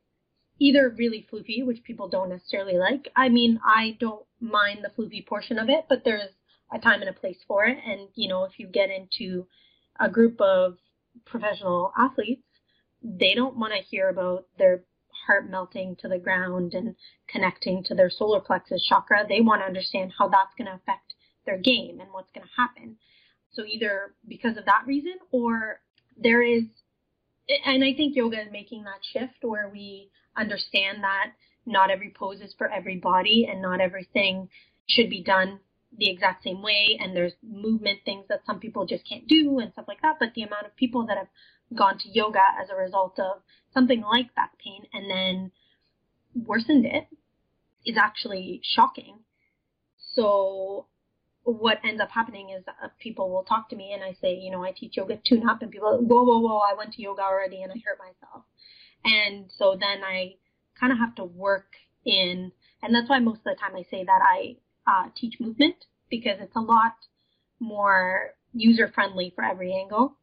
either 0.60 0.94
really 0.98 1.28
floofy, 1.32 1.66
which 1.66 1.84
people 1.84 2.08
don't 2.08 2.30
necessarily 2.30 2.78
like. 2.78 3.12
I 3.16 3.30
mean, 3.30 3.60
I 3.66 3.98
don't 4.00 4.26
mind 4.40 4.84
the 4.84 4.90
floofy 4.90 5.26
portion 5.26 5.60
of 5.60 5.70
it, 5.70 5.86
but 5.90 6.04
there's 6.06 6.30
a 6.72 6.80
time 6.80 7.02
and 7.02 7.10
a 7.10 7.14
place 7.14 7.38
for 7.48 7.66
it. 7.66 7.78
And, 7.86 8.08
you 8.16 8.30
know, 8.30 8.46
if 8.46 8.54
you 8.58 8.68
get 8.68 8.90
into 8.90 9.48
a 10.00 10.10
group 10.10 10.40
of 10.40 10.78
professional 11.26 11.92
athletes, 11.98 12.44
they 13.04 13.34
don't 13.36 13.58
want 13.58 13.74
to 13.74 13.80
hear 13.80 14.10
about 14.10 14.46
their 14.58 14.84
heart 15.28 15.50
melting 15.50 15.96
to 16.00 16.08
the 16.08 16.18
ground 16.18 16.74
and 16.74 16.96
connecting 17.28 17.84
to 17.84 17.96
their 17.96 18.10
solar 18.10 18.40
plexus 18.40 18.86
chakra. 18.88 19.26
They 19.28 19.42
want 19.42 19.62
to 19.62 19.66
understand 19.66 20.14
how 20.18 20.28
that's 20.28 20.54
going 20.58 20.68
to 20.68 20.76
affect 20.76 21.14
their 21.46 21.58
game 21.58 22.00
and 22.00 22.12
what's 22.12 22.32
going 22.32 22.46
to 22.46 22.62
happen. 22.62 22.98
So 23.54 23.64
either 23.66 24.14
because 24.28 24.58
of 24.58 24.66
that 24.66 24.84
reason 24.86 25.16
or 25.32 25.80
there 26.18 26.42
is, 26.42 26.64
and 27.66 27.84
I 27.84 27.94
think 27.94 28.16
yoga 28.16 28.42
is 28.42 28.52
making 28.52 28.84
that 28.84 29.00
shift 29.14 29.44
where 29.44 29.70
we 29.70 30.10
understand 30.36 31.04
that 31.04 31.32
not 31.66 31.90
every 31.90 32.14
pose 32.18 32.42
is 32.42 32.54
for 32.58 32.70
every 32.70 32.98
body 32.98 33.48
and 33.50 33.62
not 33.62 33.82
everything 33.82 34.50
should 34.88 35.10
be 35.10 35.24
done 35.24 35.60
the 35.98 36.10
exact 36.10 36.44
same 36.44 36.62
way 36.62 36.98
and 37.00 37.16
there's 37.16 37.34
movement 37.44 38.00
things 38.06 38.26
that 38.30 38.42
some 38.46 38.60
people 38.60 38.86
just 38.86 39.08
can't 39.08 39.28
do 39.28 39.60
and 39.60 39.72
stuff 39.74 39.86
like 39.88 40.02
that 40.02 40.16
but 40.20 40.34
the 40.36 40.44
amount 40.44 40.66
of 40.66 40.76
people 40.76 41.06
that 41.06 41.18
have 41.18 41.28
gone 41.76 41.98
to 41.98 42.10
yoga 42.10 42.42
as 42.62 42.70
a 42.70 42.76
result 42.76 43.20
of 43.20 43.42
something 43.74 44.02
like 44.02 44.34
back 44.36 44.52
pain 44.64 44.84
and 44.94 45.10
then 45.10 45.52
worsened 46.46 46.86
it 46.86 47.08
is 47.86 47.98
actually 47.98 48.62
shocking 48.64 49.20
so 49.98 50.88
what 51.46 51.80
ends 51.84 52.02
up 52.02 52.10
happening 52.10 52.50
is 52.50 52.64
uh, 52.68 52.88
people 53.00 53.30
will 53.30 53.44
talk 53.44 53.70
to 53.70 53.76
me 53.76 53.94
and 53.94 54.04
I 54.04 54.14
say, 54.20 54.34
you 54.34 54.50
know, 54.50 54.64
I 54.64 54.72
teach 54.72 54.98
yoga 54.98 55.20
tune 55.24 55.48
up 55.48 55.62
and 55.62 55.72
people, 55.72 56.00
whoa, 56.02 56.24
whoa, 56.24 56.40
whoa, 56.40 56.58
I 56.58 56.74
went 56.76 56.94
to 56.94 57.02
yoga 57.02 57.22
already 57.22 57.62
and 57.62 57.72
I 57.72 57.76
hurt 57.86 58.00
myself. 58.00 58.44
And 59.04 59.52
so 59.56 59.78
then 59.80 60.04
I 60.04 60.36
kind 60.80 60.92
of 60.92 60.98
have 60.98 61.16
to 61.16 61.24
work 61.24 61.74
in, 62.04 62.52
and 62.82 62.94
that's 62.94 63.10
why 63.10 63.20
most 63.20 63.40
of 63.40 63.44
the 63.44 63.56
time 63.56 63.76
I 63.76 63.84
say 63.92 64.04
that 64.04 64.20
I 64.24 64.58
uh, 64.88 65.10
teach 65.16 65.40
movement 65.40 65.86
because 66.10 66.38
it's 66.40 66.56
a 66.56 66.62
lot 66.62 66.94
more 67.60 68.32
user 68.54 68.88
friendly 68.94 69.32
for 69.36 69.44
every 69.44 69.74
angle. 69.74 70.18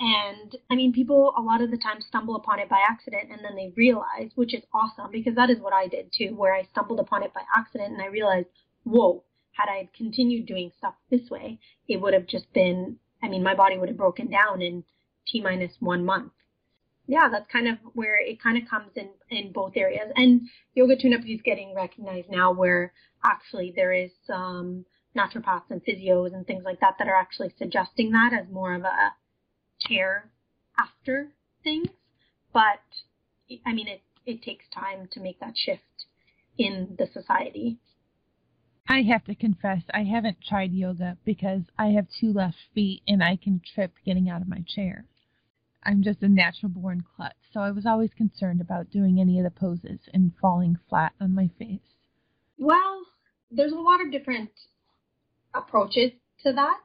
And 0.00 0.56
I 0.70 0.74
mean, 0.74 0.92
people 0.92 1.32
a 1.36 1.40
lot 1.40 1.60
of 1.60 1.70
the 1.70 1.76
time 1.76 2.00
stumble 2.00 2.34
upon 2.36 2.58
it 2.58 2.68
by 2.68 2.80
accident 2.88 3.30
and 3.30 3.44
then 3.44 3.54
they 3.54 3.72
realize, 3.76 4.30
which 4.34 4.54
is 4.54 4.62
awesome 4.72 5.10
because 5.12 5.34
that 5.36 5.50
is 5.50 5.58
what 5.60 5.72
I 5.72 5.86
did 5.86 6.10
too, 6.12 6.34
where 6.34 6.54
I 6.54 6.64
stumbled 6.72 6.98
upon 6.98 7.22
it 7.22 7.32
by 7.32 7.42
accident 7.54 7.92
and 7.92 8.02
I 8.02 8.06
realized, 8.06 8.48
whoa, 8.84 9.22
had 9.52 9.68
I 9.68 9.88
continued 9.96 10.46
doing 10.46 10.72
stuff 10.76 10.94
this 11.10 11.30
way, 11.30 11.60
it 11.88 12.00
would 12.00 12.14
have 12.14 12.26
just 12.26 12.52
been, 12.52 12.96
I 13.22 13.28
mean, 13.28 13.42
my 13.42 13.54
body 13.54 13.78
would 13.78 13.90
have 13.90 13.98
broken 13.98 14.30
down 14.30 14.62
in 14.62 14.84
T 15.26 15.40
minus 15.40 15.72
one 15.78 16.04
month. 16.04 16.32
Yeah, 17.12 17.28
that's 17.30 17.52
kind 17.52 17.68
of 17.68 17.76
where 17.92 18.16
it 18.18 18.42
kind 18.42 18.56
of 18.56 18.66
comes 18.66 18.92
in, 18.96 19.10
in 19.28 19.52
both 19.52 19.72
areas. 19.76 20.10
And 20.16 20.48
yoga 20.72 20.96
tune 20.96 21.12
up 21.12 21.20
is 21.28 21.42
getting 21.44 21.74
recognized 21.74 22.30
now 22.30 22.54
where 22.54 22.94
actually 23.22 23.70
there 23.76 23.92
is 23.92 24.10
some 24.26 24.86
naturopaths 25.14 25.68
and 25.68 25.84
physios 25.84 26.32
and 26.32 26.46
things 26.46 26.64
like 26.64 26.80
that 26.80 26.94
that 26.98 27.08
are 27.08 27.14
actually 27.14 27.52
suggesting 27.58 28.12
that 28.12 28.32
as 28.32 28.50
more 28.50 28.72
of 28.72 28.84
a 28.84 29.12
care 29.86 30.30
after 30.78 31.28
things. 31.62 31.88
But 32.50 32.80
I 33.66 33.74
mean, 33.74 33.88
it, 33.88 34.00
it 34.24 34.42
takes 34.42 34.64
time 34.74 35.06
to 35.12 35.20
make 35.20 35.38
that 35.40 35.52
shift 35.54 36.06
in 36.56 36.96
the 36.98 37.06
society. 37.12 37.76
I 38.88 39.02
have 39.02 39.26
to 39.26 39.34
confess, 39.34 39.82
I 39.92 40.04
haven't 40.04 40.38
tried 40.48 40.72
yoga 40.72 41.18
because 41.26 41.64
I 41.78 41.88
have 41.88 42.06
two 42.18 42.32
left 42.32 42.56
feet 42.74 43.02
and 43.06 43.22
I 43.22 43.36
can 43.36 43.60
trip 43.74 43.92
getting 44.02 44.30
out 44.30 44.40
of 44.40 44.48
my 44.48 44.64
chair. 44.66 45.04
I'm 45.84 46.02
just 46.02 46.22
a 46.22 46.28
natural 46.28 46.70
born 46.70 47.02
klutz, 47.16 47.34
so 47.52 47.60
I 47.60 47.70
was 47.70 47.86
always 47.86 48.10
concerned 48.16 48.60
about 48.60 48.90
doing 48.90 49.20
any 49.20 49.38
of 49.38 49.44
the 49.44 49.50
poses 49.50 50.00
and 50.12 50.32
falling 50.40 50.76
flat 50.88 51.12
on 51.20 51.34
my 51.34 51.50
face. 51.58 51.80
Well, 52.58 53.02
there's 53.50 53.72
a 53.72 53.76
lot 53.76 54.00
of 54.00 54.12
different 54.12 54.50
approaches 55.54 56.12
to 56.44 56.52
that. 56.52 56.80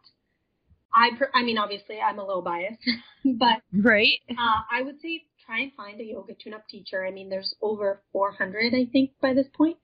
I, 0.93 1.09
per- 1.17 1.31
I 1.33 1.43
mean, 1.43 1.57
obviously, 1.57 1.99
I'm 1.99 2.17
a 2.17 2.25
little 2.25 2.41
biased, 2.41 2.81
but 3.25 3.61
right. 3.71 4.19
Uh, 4.29 4.61
I 4.71 4.81
would 4.81 4.99
say 5.01 5.25
try 5.45 5.61
and 5.61 5.71
find 5.73 5.99
a 6.01 6.03
yoga 6.03 6.33
tune-up 6.33 6.67
teacher. 6.67 7.05
I 7.05 7.11
mean, 7.11 7.29
there's 7.29 7.53
over 7.61 8.01
400, 8.11 8.73
I 8.73 8.85
think, 8.91 9.11
by 9.21 9.33
this 9.33 9.47
point, 9.55 9.77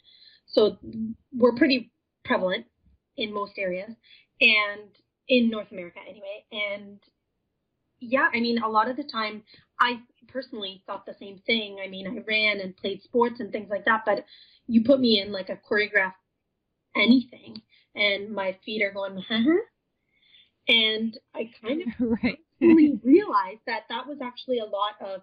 so 0.48 0.78
we're 1.36 1.56
pretty 1.56 1.92
prevalent 2.26 2.66
in 3.18 3.34
most 3.34 3.54
areas 3.58 3.92
and 4.42 4.90
in 5.28 5.50
North 5.50 5.72
America 5.72 6.00
anyway. 6.08 6.46
And 6.52 7.00
yeah, 8.04 8.28
I 8.34 8.40
mean, 8.40 8.60
a 8.60 8.68
lot 8.68 8.90
of 8.90 8.98
the 8.98 9.04
time 9.04 9.44
I 9.80 10.00
personally 10.28 10.84
thought 10.86 11.06
the 11.06 11.16
same 11.20 11.40
thing. 11.46 11.78
I 11.84 11.88
mean, 11.88 12.08
I 12.08 12.24
ran 12.28 12.60
and 12.60 12.76
played 12.76 13.02
sports 13.02 13.40
and 13.40 13.52
things 13.52 13.70
like 13.70 13.86
that, 13.86 14.04
but 14.06 14.26
you 14.68 14.84
put 14.84 15.00
me 15.00 15.22
in 15.22 15.32
like 15.32 15.50
a 15.50 15.60
choreograph 15.70 16.14
anything 16.96 17.62
and 17.96 18.34
my 18.34 18.58
feet 18.66 18.84
are 18.84 18.92
going, 18.92 19.24
huh? 19.28 19.60
And 20.68 21.18
I 21.36 21.50
kind 21.62 21.82
of 21.82 21.88
right. 22.24 22.38
really 22.62 23.00
realized 23.04 23.62
that 23.68 23.84
that 23.90 24.08
was 24.08 24.20
actually 24.22 24.60
a 24.60 24.66
lot 24.66 24.96
of 25.02 25.22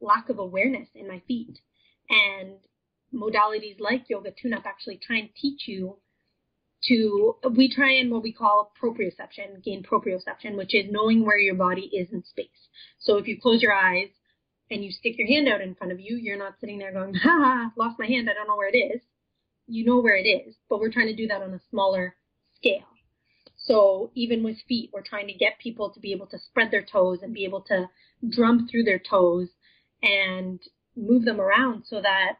lack 0.00 0.28
of 0.28 0.38
awareness 0.38 0.88
in 0.94 1.06
my 1.06 1.22
feet. 1.26 1.58
And 2.08 2.58
modalities 3.14 3.80
like 3.80 4.04
yoga 4.08 4.30
tune 4.30 4.54
up 4.54 4.66
actually 4.66 4.98
try 4.98 5.18
and 5.18 5.30
teach 5.34 5.66
you 5.66 5.98
to 6.88 7.36
we 7.54 7.72
try 7.72 7.92
and 7.92 8.10
what 8.10 8.22
we 8.22 8.32
call 8.32 8.72
proprioception, 8.82 9.62
gain 9.64 9.82
proprioception, 9.82 10.56
which 10.56 10.74
is 10.74 10.86
knowing 10.90 11.24
where 11.24 11.38
your 11.38 11.54
body 11.54 11.90
is 11.92 12.08
in 12.12 12.24
space. 12.24 12.68
So 12.98 13.18
if 13.18 13.26
you 13.26 13.38
close 13.40 13.62
your 13.62 13.72
eyes 13.72 14.08
and 14.70 14.84
you 14.84 14.90
stick 14.90 15.18
your 15.18 15.28
hand 15.28 15.48
out 15.48 15.60
in 15.60 15.74
front 15.74 15.92
of 15.92 16.00
you, 16.00 16.16
you're 16.16 16.38
not 16.38 16.54
sitting 16.60 16.78
there 16.78 16.92
going, 16.92 17.14
ha, 17.22 17.72
lost 17.76 17.98
my 17.98 18.06
hand, 18.06 18.28
I 18.30 18.34
don't 18.34 18.48
know 18.48 18.56
where 18.56 18.70
it 18.72 18.78
is. 18.78 19.02
You 19.66 19.84
know 19.84 20.00
where 20.00 20.16
it 20.16 20.26
is, 20.26 20.54
but 20.68 20.80
we're 20.80 20.92
trying 20.92 21.08
to 21.08 21.16
do 21.16 21.28
that 21.28 21.42
on 21.42 21.54
a 21.54 21.60
smaller 21.70 22.16
scale. 22.56 22.86
So 23.56 24.10
even 24.14 24.42
with 24.42 24.56
feet, 24.66 24.90
we're 24.92 25.02
trying 25.02 25.26
to 25.28 25.34
get 25.34 25.58
people 25.58 25.90
to 25.90 26.00
be 26.00 26.12
able 26.12 26.26
to 26.28 26.38
spread 26.38 26.70
their 26.70 26.82
toes 26.84 27.20
and 27.22 27.34
be 27.34 27.44
able 27.44 27.60
to 27.62 27.88
drum 28.28 28.66
through 28.68 28.84
their 28.84 28.98
toes 28.98 29.48
and 30.02 30.60
move 30.96 31.24
them 31.24 31.40
around 31.40 31.84
so 31.86 32.00
that 32.00 32.38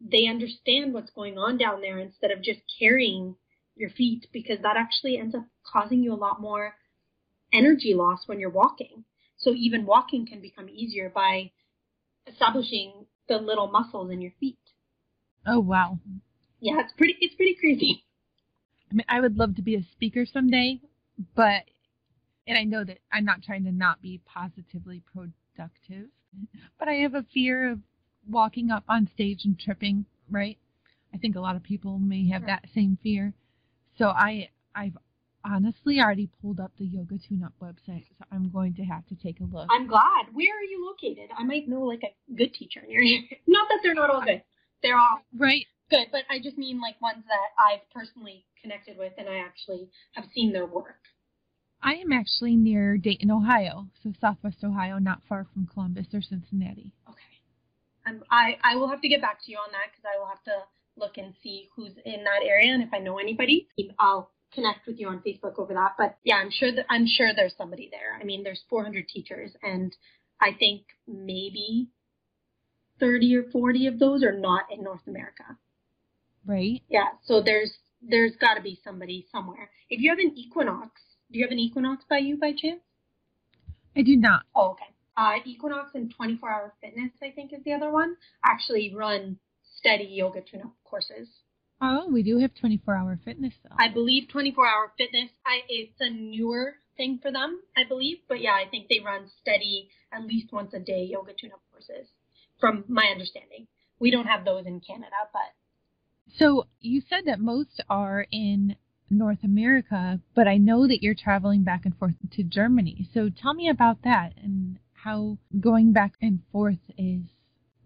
they 0.00 0.26
understand 0.26 0.94
what's 0.94 1.10
going 1.10 1.36
on 1.38 1.58
down 1.58 1.82
there 1.82 1.98
instead 1.98 2.30
of 2.30 2.42
just 2.42 2.60
carrying 2.78 3.36
your 3.80 3.90
feet 3.90 4.26
because 4.32 4.58
that 4.62 4.76
actually 4.76 5.18
ends 5.18 5.34
up 5.34 5.46
causing 5.64 6.02
you 6.02 6.12
a 6.12 6.14
lot 6.14 6.40
more 6.40 6.74
energy 7.52 7.94
loss 7.94 8.20
when 8.26 8.38
you're 8.38 8.50
walking. 8.50 9.04
So 9.38 9.54
even 9.54 9.86
walking 9.86 10.26
can 10.26 10.40
become 10.40 10.68
easier 10.68 11.08
by 11.08 11.50
establishing 12.26 13.06
the 13.28 13.38
little 13.38 13.70
muscles 13.70 14.10
in 14.10 14.20
your 14.20 14.32
feet. 14.38 14.58
Oh 15.46 15.60
wow. 15.60 15.98
Yeah, 16.60 16.80
it's 16.80 16.92
pretty 16.92 17.16
it's 17.20 17.34
pretty 17.34 17.56
crazy. 17.58 18.04
I 18.90 18.94
mean, 18.94 19.06
I 19.08 19.20
would 19.20 19.38
love 19.38 19.56
to 19.56 19.62
be 19.62 19.76
a 19.76 19.82
speaker 19.92 20.26
someday, 20.26 20.80
but 21.34 21.64
and 22.46 22.58
I 22.58 22.64
know 22.64 22.84
that 22.84 22.98
I'm 23.12 23.24
not 23.24 23.42
trying 23.42 23.64
to 23.64 23.72
not 23.72 24.02
be 24.02 24.20
positively 24.26 25.02
productive, 25.12 26.08
but 26.78 26.88
I 26.88 26.94
have 26.94 27.14
a 27.14 27.24
fear 27.32 27.70
of 27.70 27.78
walking 28.28 28.70
up 28.70 28.84
on 28.88 29.08
stage 29.14 29.44
and 29.44 29.58
tripping, 29.58 30.04
right? 30.30 30.58
I 31.14 31.18
think 31.18 31.36
a 31.36 31.40
lot 31.40 31.56
of 31.56 31.62
people 31.62 31.98
may 31.98 32.28
have 32.28 32.46
that 32.46 32.66
same 32.74 32.98
fear. 33.02 33.32
So 33.98 34.08
I 34.08 34.48
I've 34.74 34.96
honestly 35.44 36.00
already 36.00 36.28
pulled 36.40 36.60
up 36.60 36.72
the 36.78 36.84
Yoga 36.84 37.16
Tune 37.18 37.42
Up 37.42 37.52
website, 37.62 38.04
so 38.18 38.24
I'm 38.30 38.50
going 38.50 38.74
to 38.74 38.82
have 38.82 39.06
to 39.06 39.14
take 39.14 39.40
a 39.40 39.44
look. 39.44 39.68
I'm 39.70 39.86
glad. 39.86 40.26
Where 40.32 40.58
are 40.58 40.64
you 40.64 40.86
located? 40.86 41.30
I 41.36 41.44
might 41.44 41.68
know 41.68 41.80
like 41.80 42.02
a 42.02 42.34
good 42.34 42.54
teacher 42.54 42.82
near 42.86 43.00
you. 43.00 43.22
Not 43.46 43.68
that 43.68 43.80
they're 43.82 43.94
not 43.94 44.10
all 44.10 44.22
good. 44.22 44.42
They're 44.82 44.96
all 44.96 45.20
right. 45.36 45.66
good, 45.90 46.06
but 46.12 46.22
I 46.30 46.38
just 46.38 46.56
mean 46.56 46.80
like 46.80 47.00
ones 47.00 47.24
that 47.26 47.48
I've 47.58 47.88
personally 47.92 48.44
connected 48.62 48.96
with 48.98 49.12
and 49.18 49.28
I 49.28 49.38
actually 49.38 49.88
have 50.12 50.24
seen 50.34 50.52
their 50.52 50.66
work. 50.66 51.00
I 51.82 51.94
am 51.94 52.12
actually 52.12 52.56
near 52.56 52.98
Dayton, 52.98 53.30
Ohio, 53.30 53.86
so 54.02 54.12
Southwest 54.20 54.58
Ohio, 54.62 54.98
not 54.98 55.22
far 55.28 55.46
from 55.52 55.66
Columbus 55.66 56.06
or 56.12 56.20
Cincinnati. 56.20 56.92
Okay. 57.08 57.20
Um, 58.06 58.22
I 58.30 58.58
I 58.62 58.76
will 58.76 58.88
have 58.88 59.00
to 59.00 59.08
get 59.08 59.20
back 59.20 59.42
to 59.44 59.50
you 59.50 59.58
on 59.58 59.72
that 59.72 59.88
because 59.90 60.04
I 60.04 60.18
will 60.18 60.26
have 60.26 60.42
to 60.44 60.64
look 61.00 61.16
and 61.16 61.34
see 61.42 61.68
who's 61.74 61.92
in 62.04 62.24
that 62.24 62.46
area 62.46 62.72
and 62.72 62.82
if 62.82 62.90
I 62.92 62.98
know 62.98 63.18
anybody, 63.18 63.68
I'll 63.98 64.30
connect 64.52 64.86
with 64.86 64.98
you 64.98 65.08
on 65.08 65.22
Facebook 65.26 65.58
over 65.58 65.74
that. 65.74 65.94
But 65.96 66.16
yeah, 66.24 66.36
I'm 66.36 66.50
sure 66.50 66.72
that 66.74 66.86
I'm 66.88 67.06
sure 67.06 67.30
there's 67.34 67.54
somebody 67.56 67.88
there. 67.90 68.18
I 68.20 68.24
mean, 68.24 68.42
there's 68.42 68.62
400 68.68 69.08
teachers, 69.08 69.52
and 69.62 69.94
I 70.40 70.50
think 70.58 70.82
maybe 71.06 71.88
30 72.98 73.36
or 73.36 73.42
40 73.50 73.86
of 73.86 73.98
those 73.98 74.22
are 74.22 74.38
not 74.38 74.64
in 74.70 74.82
North 74.82 75.06
America. 75.06 75.44
Right. 76.46 76.82
Yeah. 76.88 77.08
So 77.24 77.42
there's 77.42 77.72
there's 78.02 78.32
got 78.40 78.54
to 78.54 78.62
be 78.62 78.80
somebody 78.82 79.26
somewhere. 79.32 79.70
If 79.88 80.00
you 80.00 80.10
have 80.10 80.18
an 80.18 80.32
Equinox, 80.36 81.00
do 81.30 81.38
you 81.38 81.44
have 81.44 81.52
an 81.52 81.58
Equinox 81.58 82.04
by 82.08 82.18
you 82.18 82.36
by 82.36 82.52
chance? 82.52 82.80
I 83.96 84.02
do 84.02 84.16
not. 84.16 84.42
Oh, 84.54 84.70
okay. 84.70 84.84
Uh, 85.16 85.34
Equinox 85.44 85.90
and 85.94 86.14
24 86.14 86.50
Hour 86.50 86.74
Fitness, 86.80 87.10
I 87.22 87.30
think, 87.30 87.52
is 87.52 87.62
the 87.64 87.72
other 87.72 87.90
one. 87.90 88.16
Actually, 88.44 88.94
run 88.94 89.36
steady 89.80 90.04
yoga 90.04 90.40
tune-up 90.40 90.72
courses. 90.84 91.28
Oh, 91.80 92.08
we 92.10 92.22
do 92.22 92.38
have 92.38 92.54
24 92.54 92.94
hour 92.94 93.18
fitness 93.24 93.54
though. 93.64 93.74
I 93.78 93.88
believe 93.88 94.28
24 94.28 94.66
hour 94.66 94.92
fitness. 94.98 95.30
I 95.46 95.60
it's 95.68 95.96
a 96.00 96.10
newer 96.10 96.74
thing 96.96 97.18
for 97.22 97.32
them, 97.32 97.60
I 97.76 97.84
believe. 97.88 98.18
But 98.28 98.40
yeah, 98.40 98.52
I 98.52 98.68
think 98.70 98.88
they 98.88 99.00
run 99.04 99.30
steady 99.40 99.88
at 100.12 100.24
least 100.24 100.52
once 100.52 100.74
a 100.74 100.78
day 100.78 101.08
yoga 101.10 101.32
tune-up 101.32 101.62
courses, 101.72 102.08
from 102.60 102.84
my 102.88 103.06
understanding. 103.06 103.66
We 103.98 104.10
don't 104.10 104.26
have 104.26 104.44
those 104.44 104.66
in 104.66 104.80
Canada, 104.80 105.16
but. 105.32 105.54
So 106.38 106.66
you 106.80 107.02
said 107.08 107.24
that 107.26 107.40
most 107.40 107.82
are 107.88 108.26
in 108.30 108.76
North 109.08 109.42
America, 109.42 110.20
but 110.34 110.46
I 110.46 110.58
know 110.58 110.86
that 110.86 111.02
you're 111.02 111.14
traveling 111.14 111.64
back 111.64 111.84
and 111.84 111.96
forth 111.96 112.14
to 112.32 112.42
Germany. 112.42 113.08
So 113.12 113.28
tell 113.30 113.54
me 113.54 113.68
about 113.68 114.02
that 114.04 114.34
and 114.36 114.78
how 114.92 115.38
going 115.58 115.92
back 115.92 116.12
and 116.20 116.40
forth 116.52 116.78
is 116.96 117.22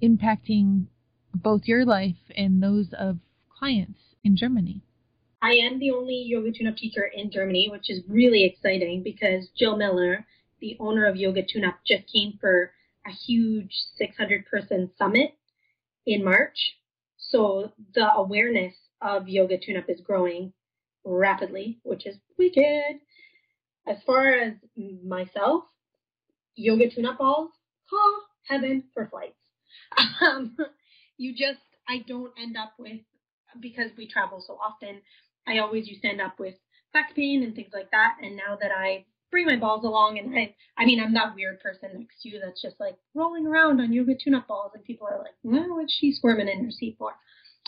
impacting 0.03 0.87
both 1.35 1.63
your 1.65 1.85
life 1.85 2.17
and 2.37 2.63
those 2.63 2.93
of 2.99 3.19
clients 3.59 4.01
in 4.23 4.37
Germany. 4.37 4.83
I 5.43 5.53
am 5.57 5.79
the 5.79 5.91
only 5.91 6.23
yoga 6.27 6.53
tune-up 6.53 6.77
teacher 6.77 7.05
in 7.05 7.31
Germany, 7.31 7.69
which 7.71 7.91
is 7.91 8.03
really 8.09 8.45
exciting 8.45 9.03
because 9.03 9.49
Jill 9.57 9.77
Miller, 9.77 10.27
the 10.61 10.77
owner 10.81 11.07
of 11.07 11.17
Yoga 11.17 11.43
Tune-Up, 11.43 11.81
just 11.87 12.11
came 12.11 12.39
for 12.41 12.73
a 13.07 13.11
huge 13.11 13.75
600 13.99 14.47
person 14.47 14.91
summit 14.97 15.35
in 16.07 16.25
March. 16.25 16.79
So 17.19 17.73
the 17.95 18.11
awareness 18.15 18.75
of 19.03 19.29
Yoga 19.29 19.59
Tune-Up 19.59 19.85
is 19.91 20.01
growing 20.01 20.55
rapidly, 21.05 21.79
which 21.83 22.07
is 22.07 22.17
wicked. 22.39 23.01
As 23.87 23.99
far 24.07 24.33
as 24.33 24.55
myself, 25.05 25.65
Yoga 26.55 26.89
Tune-Up 26.89 27.19
balls, 27.19 27.51
call 27.91 28.23
heaven 28.45 28.85
for 28.95 29.07
flights. 29.07 29.37
Um, 30.23 30.57
you 31.17 31.33
just, 31.33 31.61
I 31.89 32.05
don't 32.07 32.33
end 32.41 32.57
up 32.57 32.75
with 32.79 33.01
because 33.61 33.91
we 33.97 34.09
travel 34.09 34.43
so 34.45 34.55
often, 34.55 35.01
I 35.47 35.59
always 35.59 35.89
used 35.89 36.03
to 36.03 36.09
end 36.09 36.21
up 36.21 36.39
with 36.39 36.55
back 36.93 37.15
pain 37.15 37.43
and 37.43 37.55
things 37.55 37.73
like 37.73 37.91
that. 37.91 38.17
And 38.23 38.37
now 38.37 38.57
that 38.61 38.71
I 38.77 39.05
bring 39.31 39.47
my 39.47 39.57
balls 39.57 39.85
along 39.85 40.19
and 40.19 40.37
I, 40.37 40.55
I 40.77 40.85
mean, 40.85 41.01
I'm 41.01 41.15
that 41.15 41.35
weird 41.35 41.61
person 41.61 41.91
next 41.95 42.23
to 42.23 42.29
you 42.29 42.41
that's 42.45 42.63
just 42.63 42.79
like 42.81 42.97
rolling 43.15 43.47
around 43.47 43.81
on 43.81 43.93
yoga 43.93 44.15
tune-up 44.15 44.49
balls 44.49 44.73
and 44.75 44.85
people 44.85 45.09
are 45.11 45.19
like, 45.19 45.35
well, 45.43 45.77
what's 45.77 45.93
she 45.93 46.13
squirming 46.13 46.49
in 46.49 46.65
her 46.65 46.71
seat 46.71 46.97
for? 46.99 47.13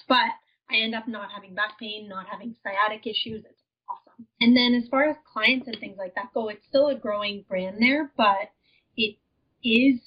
But 0.09 0.31
I 0.71 0.77
end 0.77 0.95
up 0.95 1.09
not 1.09 1.31
having 1.35 1.55
back 1.55 1.79
pain, 1.79 2.09
not 2.09 2.27
having 2.31 2.55
sciatic 2.63 3.07
issues. 3.07 3.45
It's 3.45 3.63
awesome. 3.89 4.27
And 4.41 4.57
then 4.57 4.75
as 4.75 4.89
far 4.89 5.09
as 5.09 5.17
clients 5.33 5.67
and 5.67 5.79
things 5.79 5.97
like 5.99 6.15
that 6.15 6.33
go, 6.35 6.49
it's 6.49 6.67
still 6.69 6.89
a 6.89 6.95
growing 6.95 7.45
brand 7.49 7.77
there, 7.81 8.11
but 8.17 8.51
it 8.97 9.17
is 9.63 10.01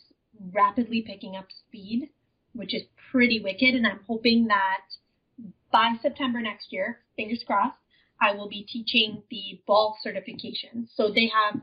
rapidly 0.54 1.02
picking 1.02 1.36
up 1.36 1.48
speed, 1.68 2.10
which 2.54 2.74
is 2.74 2.84
pretty 3.12 3.40
wicked. 3.44 3.76
And 3.76 3.86
I'm 3.86 4.02
hoping 4.08 4.48
that 4.48 4.82
by 5.72 5.94
September 6.02 6.42
next 6.42 6.72
year, 6.72 7.00
fingers 7.16 7.44
crossed, 7.46 7.78
I 8.22 8.34
will 8.34 8.50
be 8.50 8.66
teaching 8.68 9.24
the 9.30 9.62
ball 9.66 9.98
certification. 10.02 10.88
So 10.94 11.10
they 11.14 11.32
have 11.34 11.62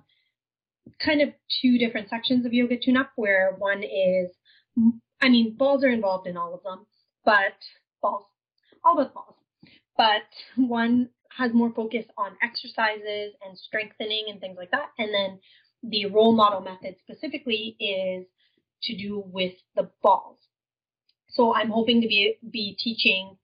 kind 1.05 1.21
of 1.21 1.31
two 1.61 1.79
different 1.79 2.09
sections 2.09 2.47
of 2.47 2.53
yoga 2.53 2.77
tune 2.83 2.97
up 2.97 3.11
where 3.17 3.55
one 3.59 3.83
is, 3.83 4.31
I 5.21 5.29
mean, 5.29 5.57
balls 5.57 5.85
are 5.85 5.91
involved 5.91 6.27
in 6.27 6.37
all 6.37 6.55
of 6.55 6.63
them, 6.63 6.87
but 7.25 7.55
balls, 8.01 8.27
all 8.85 8.97
but 8.97 9.13
balls, 9.13 9.35
but 9.97 10.23
one 10.57 11.11
has 11.37 11.53
more 11.53 11.73
focus 11.75 12.07
on 12.17 12.37
exercises 12.43 13.35
and 13.47 13.59
strengthening 13.59 14.27
and 14.31 14.41
things 14.41 14.57
like 14.57 14.71
that. 14.71 14.91
And 14.99 15.13
then 15.13 15.41
the 15.83 16.07
Roll 16.07 16.35
Model 16.35 16.61
method 16.61 16.97
specifically 17.03 17.77
is 17.79 18.27
to 18.85 18.97
do 18.97 19.23
with 19.27 19.53
the 19.75 19.91
balls. 20.03 20.39
So 21.37 21.55
I'm 21.55 21.71
hoping 21.71 22.01
to 22.01 22.09
be, 22.09 22.37
be 22.51 22.77
teaching 22.83 23.37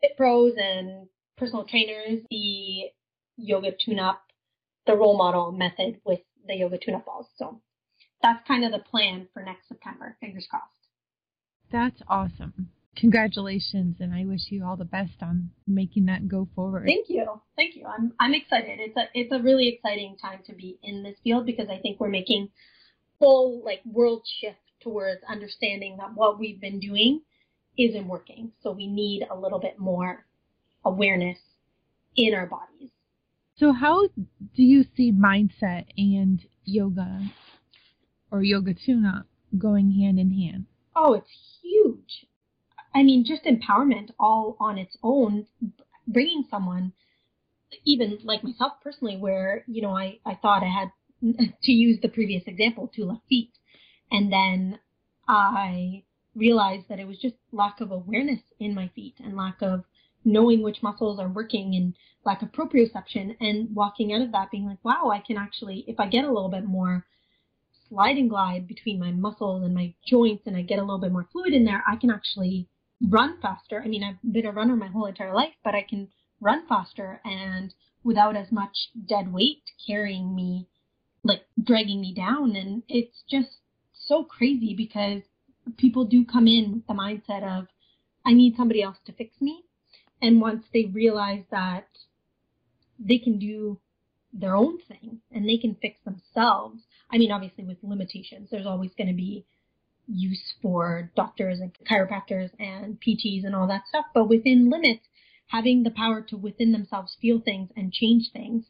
fit 0.00 0.16
pros 0.16 0.54
and 0.56 1.06
personal 1.36 1.64
trainers 1.64 2.20
the 2.30 2.90
yoga 3.36 3.70
tune 3.72 4.00
up, 4.00 4.22
the 4.86 4.96
Roll 4.96 5.16
Model 5.16 5.52
method 5.52 6.00
with 6.04 6.18
the 6.46 6.56
yoga 6.56 6.78
tune 6.78 6.96
up 6.96 7.06
balls. 7.06 7.26
So 7.36 7.60
that's 8.22 8.46
kind 8.46 8.64
of 8.64 8.72
the 8.72 8.80
plan 8.80 9.28
for 9.32 9.42
next 9.42 9.68
September. 9.68 10.16
Fingers 10.20 10.48
crossed. 10.50 10.64
That's 11.70 12.02
awesome. 12.08 12.70
Congratulations, 12.96 13.98
and 14.00 14.12
I 14.12 14.24
wish 14.24 14.40
you 14.48 14.64
all 14.64 14.76
the 14.76 14.84
best 14.84 15.22
on 15.22 15.50
making 15.68 16.06
that 16.06 16.26
go 16.26 16.48
forward. 16.56 16.86
Thank 16.86 17.08
you, 17.08 17.40
thank 17.54 17.76
you. 17.76 17.86
I'm 17.86 18.12
I'm 18.18 18.34
excited. 18.34 18.80
It's 18.80 18.96
a 18.96 19.04
it's 19.14 19.32
a 19.32 19.40
really 19.40 19.68
exciting 19.68 20.16
time 20.20 20.40
to 20.46 20.54
be 20.54 20.80
in 20.82 21.04
this 21.04 21.14
field 21.22 21.46
because 21.46 21.68
I 21.70 21.78
think 21.78 22.00
we're 22.00 22.08
making 22.08 22.48
full 23.20 23.62
like 23.64 23.82
world 23.84 24.26
shift 24.40 24.58
towards 24.80 25.20
understanding 25.28 25.98
that 25.98 26.14
what 26.14 26.40
we've 26.40 26.60
been 26.60 26.80
doing 26.80 27.20
isn't 27.78 28.08
working. 28.08 28.52
So 28.62 28.72
we 28.72 28.86
need 28.86 29.26
a 29.30 29.36
little 29.36 29.58
bit 29.58 29.78
more 29.78 30.26
awareness 30.84 31.38
in 32.16 32.34
our 32.34 32.46
bodies. 32.46 32.90
So 33.56 33.72
how 33.72 34.08
do 34.08 34.62
you 34.62 34.84
see 34.96 35.12
mindset 35.12 35.86
and 35.96 36.40
yoga 36.64 37.22
or 38.30 38.42
yoga 38.42 38.74
tune-up 38.74 39.26
going 39.56 39.92
hand 39.92 40.18
in 40.18 40.32
hand? 40.32 40.66
Oh, 40.94 41.14
it's 41.14 41.30
huge. 41.62 42.26
I 42.94 43.02
mean, 43.02 43.24
just 43.24 43.44
empowerment 43.44 44.10
all 44.18 44.56
on 44.60 44.78
its 44.78 44.96
own, 45.02 45.46
bringing 46.06 46.44
someone, 46.50 46.92
even 47.84 48.18
like 48.24 48.44
myself 48.44 48.74
personally, 48.82 49.16
where, 49.16 49.64
you 49.66 49.82
know, 49.82 49.96
I, 49.96 50.18
I 50.24 50.34
thought 50.34 50.62
I 50.62 50.72
had, 50.72 50.90
to 51.62 51.72
use 51.72 51.98
the 52.00 52.08
previous 52.08 52.44
example, 52.46 52.90
two 52.94 53.04
left 53.04 53.22
feet. 53.28 53.50
And 54.10 54.32
then 54.32 54.78
I 55.28 56.04
realized 56.34 56.88
that 56.88 57.00
it 57.00 57.06
was 57.06 57.18
just 57.18 57.34
lack 57.52 57.80
of 57.80 57.90
awareness 57.90 58.40
in 58.60 58.74
my 58.74 58.88
feet 58.94 59.14
and 59.18 59.36
lack 59.36 59.60
of 59.62 59.84
knowing 60.24 60.62
which 60.62 60.82
muscles 60.82 61.18
are 61.18 61.28
working 61.28 61.74
and 61.74 61.94
lack 62.24 62.42
of 62.42 62.52
proprioception 62.52 63.36
and 63.40 63.74
walking 63.74 64.12
out 64.12 64.20
of 64.20 64.32
that 64.32 64.50
being 64.50 64.66
like, 64.66 64.84
wow, 64.84 65.10
I 65.10 65.20
can 65.20 65.36
actually, 65.36 65.84
if 65.86 65.98
I 65.98 66.08
get 66.08 66.24
a 66.24 66.32
little 66.32 66.50
bit 66.50 66.64
more 66.64 67.06
slide 67.88 68.16
and 68.16 68.28
glide 68.28 68.66
between 68.66 68.98
my 68.98 69.10
muscles 69.10 69.62
and 69.62 69.74
my 69.74 69.94
joints 70.06 70.42
and 70.46 70.56
I 70.56 70.62
get 70.62 70.78
a 70.78 70.82
little 70.82 71.00
bit 71.00 71.12
more 71.12 71.28
fluid 71.32 71.54
in 71.54 71.64
there, 71.64 71.82
I 71.88 71.96
can 71.96 72.10
actually 72.10 72.68
run 73.08 73.40
faster. 73.40 73.82
I 73.82 73.88
mean, 73.88 74.02
I've 74.04 74.32
been 74.32 74.46
a 74.46 74.52
runner 74.52 74.76
my 74.76 74.88
whole 74.88 75.06
entire 75.06 75.34
life, 75.34 75.54
but 75.64 75.74
I 75.74 75.82
can 75.88 76.08
run 76.40 76.66
faster 76.68 77.20
and 77.24 77.72
without 78.04 78.36
as 78.36 78.52
much 78.52 78.90
dead 79.08 79.32
weight 79.32 79.62
carrying 79.86 80.34
me, 80.34 80.66
like 81.24 81.42
dragging 81.62 82.00
me 82.00 82.14
down. 82.14 82.56
And 82.56 82.82
it's 82.88 83.22
just 83.30 83.58
so 83.92 84.24
crazy 84.24 84.74
because 84.76 85.22
people 85.76 86.04
do 86.04 86.24
come 86.24 86.46
in 86.46 86.72
with 86.72 86.86
the 86.86 86.94
mindset 86.94 87.42
of, 87.42 87.68
I 88.24 88.32
need 88.32 88.56
somebody 88.56 88.82
else 88.82 88.98
to 89.06 89.12
fix 89.12 89.40
me. 89.40 89.64
And 90.20 90.40
once 90.40 90.64
they 90.72 90.86
realize 90.86 91.44
that 91.50 91.88
they 92.98 93.18
can 93.18 93.38
do 93.38 93.78
their 94.32 94.56
own 94.56 94.78
thing 94.88 95.20
and 95.30 95.48
they 95.48 95.56
can 95.56 95.76
fix 95.80 95.98
themselves, 96.04 96.80
I 97.10 97.18
mean, 97.18 97.30
obviously 97.30 97.64
with 97.64 97.78
limitations, 97.82 98.48
there's 98.50 98.66
always 98.66 98.90
going 98.96 99.08
to 99.08 99.14
be 99.14 99.46
use 100.06 100.54
for 100.62 101.10
doctors 101.14 101.60
and 101.60 101.72
chiropractors 101.88 102.50
and 102.58 102.98
PTs 103.00 103.44
and 103.44 103.54
all 103.54 103.68
that 103.68 103.86
stuff. 103.88 104.06
But 104.14 104.28
within 104.28 104.70
limits, 104.70 105.04
having 105.48 105.82
the 105.82 105.90
power 105.90 106.22
to 106.22 106.36
within 106.36 106.72
themselves 106.72 107.16
feel 107.20 107.40
things 107.40 107.70
and 107.76 107.92
change 107.92 108.30
things, 108.32 108.64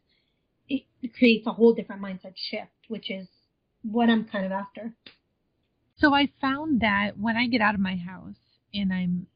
it 0.69 1.15
creates 1.17 1.47
a 1.47 1.53
whole 1.53 1.73
different 1.73 2.03
mindset 2.03 2.35
shift, 2.37 2.73
which 2.89 3.11
is 3.11 3.27
what 3.83 4.11
I'm 4.11 4.25
kind 4.25 4.45
of 4.45 4.53
after. 4.53 4.93
So 6.01 6.15
I 6.15 6.31
found 6.41 6.81
that 6.81 7.19
when 7.19 7.37
I 7.37 7.49
get 7.49 7.61
out 7.61 7.75
of 7.75 7.81
my 7.81 7.97
house 7.97 8.37
and 8.73 8.93
I'm 8.93 9.27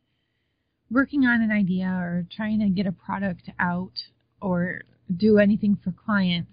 working 0.90 1.24
on 1.24 1.42
an 1.42 1.50
idea 1.50 1.86
or 1.86 2.26
trying 2.30 2.60
to 2.60 2.68
get 2.68 2.86
a 2.86 2.92
product 2.92 3.50
out 3.58 3.92
or 4.40 4.82
do 5.14 5.38
anything 5.38 5.76
for 5.82 5.92
clients, 5.92 6.52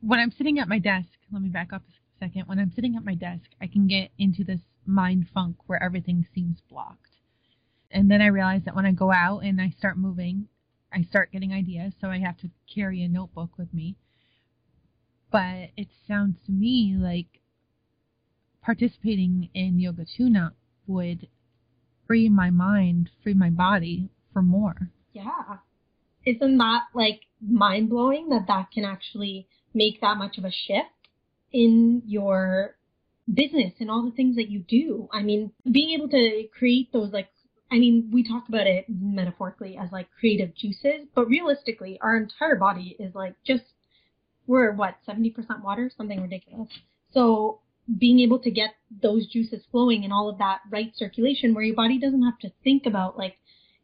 when 0.00 0.20
I'm 0.20 0.30
sitting 0.30 0.58
at 0.58 0.68
my 0.68 0.78
desk, 0.78 1.08
let 1.32 1.42
me 1.42 1.48
back 1.48 1.72
up 1.72 1.82
a 1.82 2.24
second. 2.24 2.44
When 2.46 2.60
I'm 2.60 2.72
sitting 2.74 2.96
at 2.96 3.04
my 3.04 3.14
desk, 3.14 3.44
I 3.60 3.66
can 3.66 3.88
get 3.88 4.10
into 4.16 4.44
this 4.44 4.60
mind 4.86 5.26
funk 5.34 5.56
where 5.66 5.82
everything 5.82 6.26
seems 6.34 6.58
blocked. 6.70 6.98
And 7.90 8.10
then 8.10 8.22
I 8.22 8.26
realize 8.26 8.62
that 8.64 8.76
when 8.76 8.86
I 8.86 8.92
go 8.92 9.10
out 9.12 9.40
and 9.40 9.60
I 9.60 9.74
start 9.76 9.98
moving, 9.98 10.48
I 10.92 11.02
start 11.02 11.32
getting 11.32 11.52
ideas, 11.52 11.94
so 12.00 12.08
I 12.08 12.18
have 12.18 12.38
to 12.38 12.50
carry 12.72 13.02
a 13.02 13.08
notebook 13.08 13.50
with 13.58 13.72
me. 13.74 13.96
But 15.30 15.70
it 15.76 15.88
sounds 16.06 16.36
to 16.46 16.52
me 16.52 16.94
like 16.96 17.41
participating 18.62 19.48
in 19.54 19.78
yoga 19.78 20.06
tune 20.16 20.50
would 20.86 21.28
free 22.06 22.28
my 22.28 22.50
mind, 22.50 23.10
free 23.22 23.34
my 23.34 23.50
body 23.50 24.08
for 24.32 24.42
more. 24.42 24.90
Yeah. 25.12 25.58
Isn't 26.24 26.58
that 26.58 26.82
like 26.94 27.22
mind 27.40 27.90
blowing 27.90 28.28
that 28.30 28.46
that 28.48 28.70
can 28.72 28.84
actually 28.84 29.48
make 29.74 30.00
that 30.00 30.16
much 30.16 30.38
of 30.38 30.44
a 30.44 30.50
shift 30.50 30.88
in 31.52 32.02
your 32.06 32.76
business 33.32 33.72
and 33.80 33.90
all 33.90 34.04
the 34.04 34.16
things 34.16 34.36
that 34.36 34.48
you 34.48 34.60
do? 34.60 35.08
I 35.12 35.22
mean, 35.22 35.52
being 35.70 35.90
able 35.90 36.08
to 36.10 36.44
create 36.56 36.92
those 36.92 37.12
like 37.12 37.28
I 37.72 37.78
mean, 37.78 38.10
we 38.12 38.22
talk 38.22 38.48
about 38.50 38.66
it 38.66 38.84
metaphorically 38.88 39.78
as 39.78 39.90
like 39.90 40.08
creative 40.20 40.54
juices, 40.54 41.08
but 41.14 41.26
realistically, 41.26 41.98
our 42.02 42.18
entire 42.18 42.56
body 42.56 42.94
is 42.98 43.14
like 43.14 43.34
just, 43.46 43.64
we're 44.46 44.72
what, 44.72 44.96
70% 45.08 45.34
water? 45.64 45.90
Something 45.96 46.20
ridiculous. 46.20 46.68
So 47.14 47.60
being 47.98 48.20
able 48.20 48.38
to 48.38 48.50
get 48.50 48.70
those 49.02 49.26
juices 49.26 49.64
flowing 49.70 50.04
and 50.04 50.12
all 50.12 50.28
of 50.28 50.38
that 50.38 50.60
right 50.70 50.92
circulation 50.94 51.54
where 51.54 51.64
your 51.64 51.74
body 51.74 51.98
doesn't 51.98 52.22
have 52.22 52.38
to 52.38 52.52
think 52.62 52.86
about 52.86 53.18
like, 53.18 53.36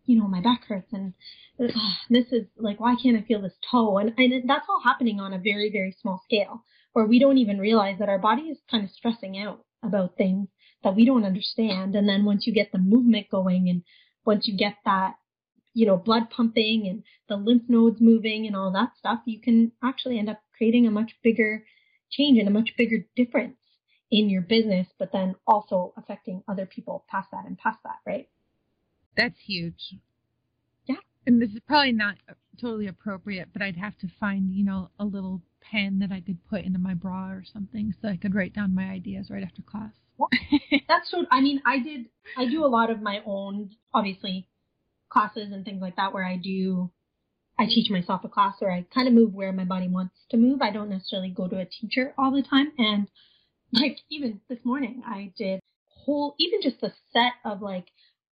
you 0.07 0.19
know, 0.19 0.29
my 0.29 0.41
back 0.41 0.65
hurts 0.69 0.93
and 0.93 1.15
uh, 1.61 1.67
this 2.11 2.27
is 2.31 2.47
like, 2.57 2.81
why 2.81 2.95
can't 3.03 3.17
I 3.17 3.23
feel 3.23 3.43
this 3.43 3.59
toe? 3.71 3.99
And, 3.99 4.15
and 4.17 4.49
that's 4.49 4.67
all 4.69 4.81
happening 4.85 5.21
on 5.21 5.33
a 5.33 5.39
very, 5.39 5.71
very 5.71 5.97
small 6.01 6.21
scale 6.25 6.65
where 6.93 7.07
we 7.07 7.19
don't 7.19 7.39
even 7.39 7.59
realize 7.59 7.99
that 7.99 8.09
our 8.09 8.19
body 8.19 8.43
is 8.43 8.59
kind 8.71 8.85
of 8.85 8.91
stressing 8.91 9.39
out 9.39 9.65
about 9.83 10.17
things 10.17 10.49
that 10.85 10.95
we 10.95 11.05
don't 11.05 11.25
understand. 11.25 11.95
And 11.95 12.09
then 12.09 12.25
once 12.25 12.47
you 12.47 12.53
get 12.53 12.73
the 12.73 12.79
movement 12.79 13.29
going 13.31 13.69
and 13.69 13.83
once 14.25 14.47
you 14.47 14.57
get 14.57 14.77
that, 14.85 15.15
you 15.75 15.87
know, 15.87 15.97
blood 15.97 16.31
pumping 16.31 16.87
and 16.89 17.03
the 17.29 17.37
lymph 17.37 17.65
nodes 17.69 18.01
moving 18.01 18.47
and 18.47 18.57
all 18.57 18.73
that 18.73 18.97
stuff, 18.97 19.21
you 19.27 19.41
can 19.41 19.73
actually 19.83 20.19
end 20.19 20.31
up 20.31 20.41
creating 20.57 20.87
a 20.87 20.91
much 20.91 21.13
bigger 21.23 21.65
change 22.11 22.39
and 22.39 22.49
a 22.49 22.53
much 22.53 22.71
bigger 22.77 23.05
difference 23.17 23.58
in 24.11 24.31
your 24.31 24.43
business, 24.43 24.87
but 24.99 25.13
then 25.13 25.35
also 25.47 25.93
affecting 25.97 26.43
other 26.49 26.67
people 26.67 27.05
past 27.09 27.29
that 27.31 27.45
and 27.47 27.59
past 27.59 27.79
that, 27.85 27.99
right? 28.07 28.29
That's 29.17 29.39
huge. 29.45 29.97
Yeah. 30.87 30.97
And 31.27 31.43
this 31.43 31.51
is 31.51 31.61
probably 31.67 31.93
not 31.93 32.17
totally 32.61 32.87
appropriate, 32.87 33.49
but 33.53 33.63
I'd 33.63 33.77
have 33.77 33.97
to 33.99 34.09
find, 34.19 34.53
you 34.53 34.65
know, 34.65 34.91
a 34.99 35.05
little 35.05 35.43
pen 35.61 35.99
that 35.99 36.13
I 36.13 36.21
could 36.21 36.39
put 36.49 36.65
into 36.65 36.79
my 36.79 36.95
bra 36.95 37.31
or 37.31 37.45
something 37.53 37.95
so 38.01 38.09
I 38.09 38.17
could 38.17 38.35
write 38.35 38.55
down 38.55 38.75
my 38.75 38.85
ideas 38.85 39.29
right 39.31 39.43
after 39.43 39.63
class. 39.63 39.93
That's 40.89 41.11
so. 41.11 41.27
I 41.31 41.41
mean, 41.41 41.63
I 41.65 41.79
did. 41.79 42.07
I 42.37 42.47
do 42.47 42.65
a 42.65 42.67
lot 42.67 42.91
of 42.91 43.01
my 43.01 43.21
own, 43.25 43.71
obviously, 43.95 44.49
classes 45.09 45.53
and 45.53 45.65
things 45.65 45.81
like 45.81 45.97
that 45.97 46.13
where 46.13 46.25
I 46.25 46.37
do. 46.37 46.91
I 47.57 47.67
teach 47.67 47.91
myself 47.91 48.23
a 48.25 48.29
class, 48.29 48.55
or 48.61 48.71
I 48.71 48.85
kind 48.93 49.07
of 49.07 49.15
move 49.15 49.35
where 49.35 49.53
my 49.53 49.65
body 49.65 49.89
wants 49.89 50.15
to 50.31 50.37
move. 50.37 50.61
I 50.61 50.71
don't 50.71 50.89
necessarily 50.89 51.31
go 51.31 51.49
to 51.49 51.59
a 51.59 51.65
teacher 51.65 52.15
all 52.19 52.33
the 52.33 52.43
time. 52.43 52.73
And 52.79 53.09
like 53.73 53.99
even 54.11 54.41
this 54.49 54.59
morning, 54.65 55.03
I 55.07 55.33
did 55.37 55.61
whole, 55.87 56.35
even 56.39 56.61
just 56.63 56.81
the 56.81 56.93
set 57.13 57.33
of 57.45 57.63
like 57.63 57.87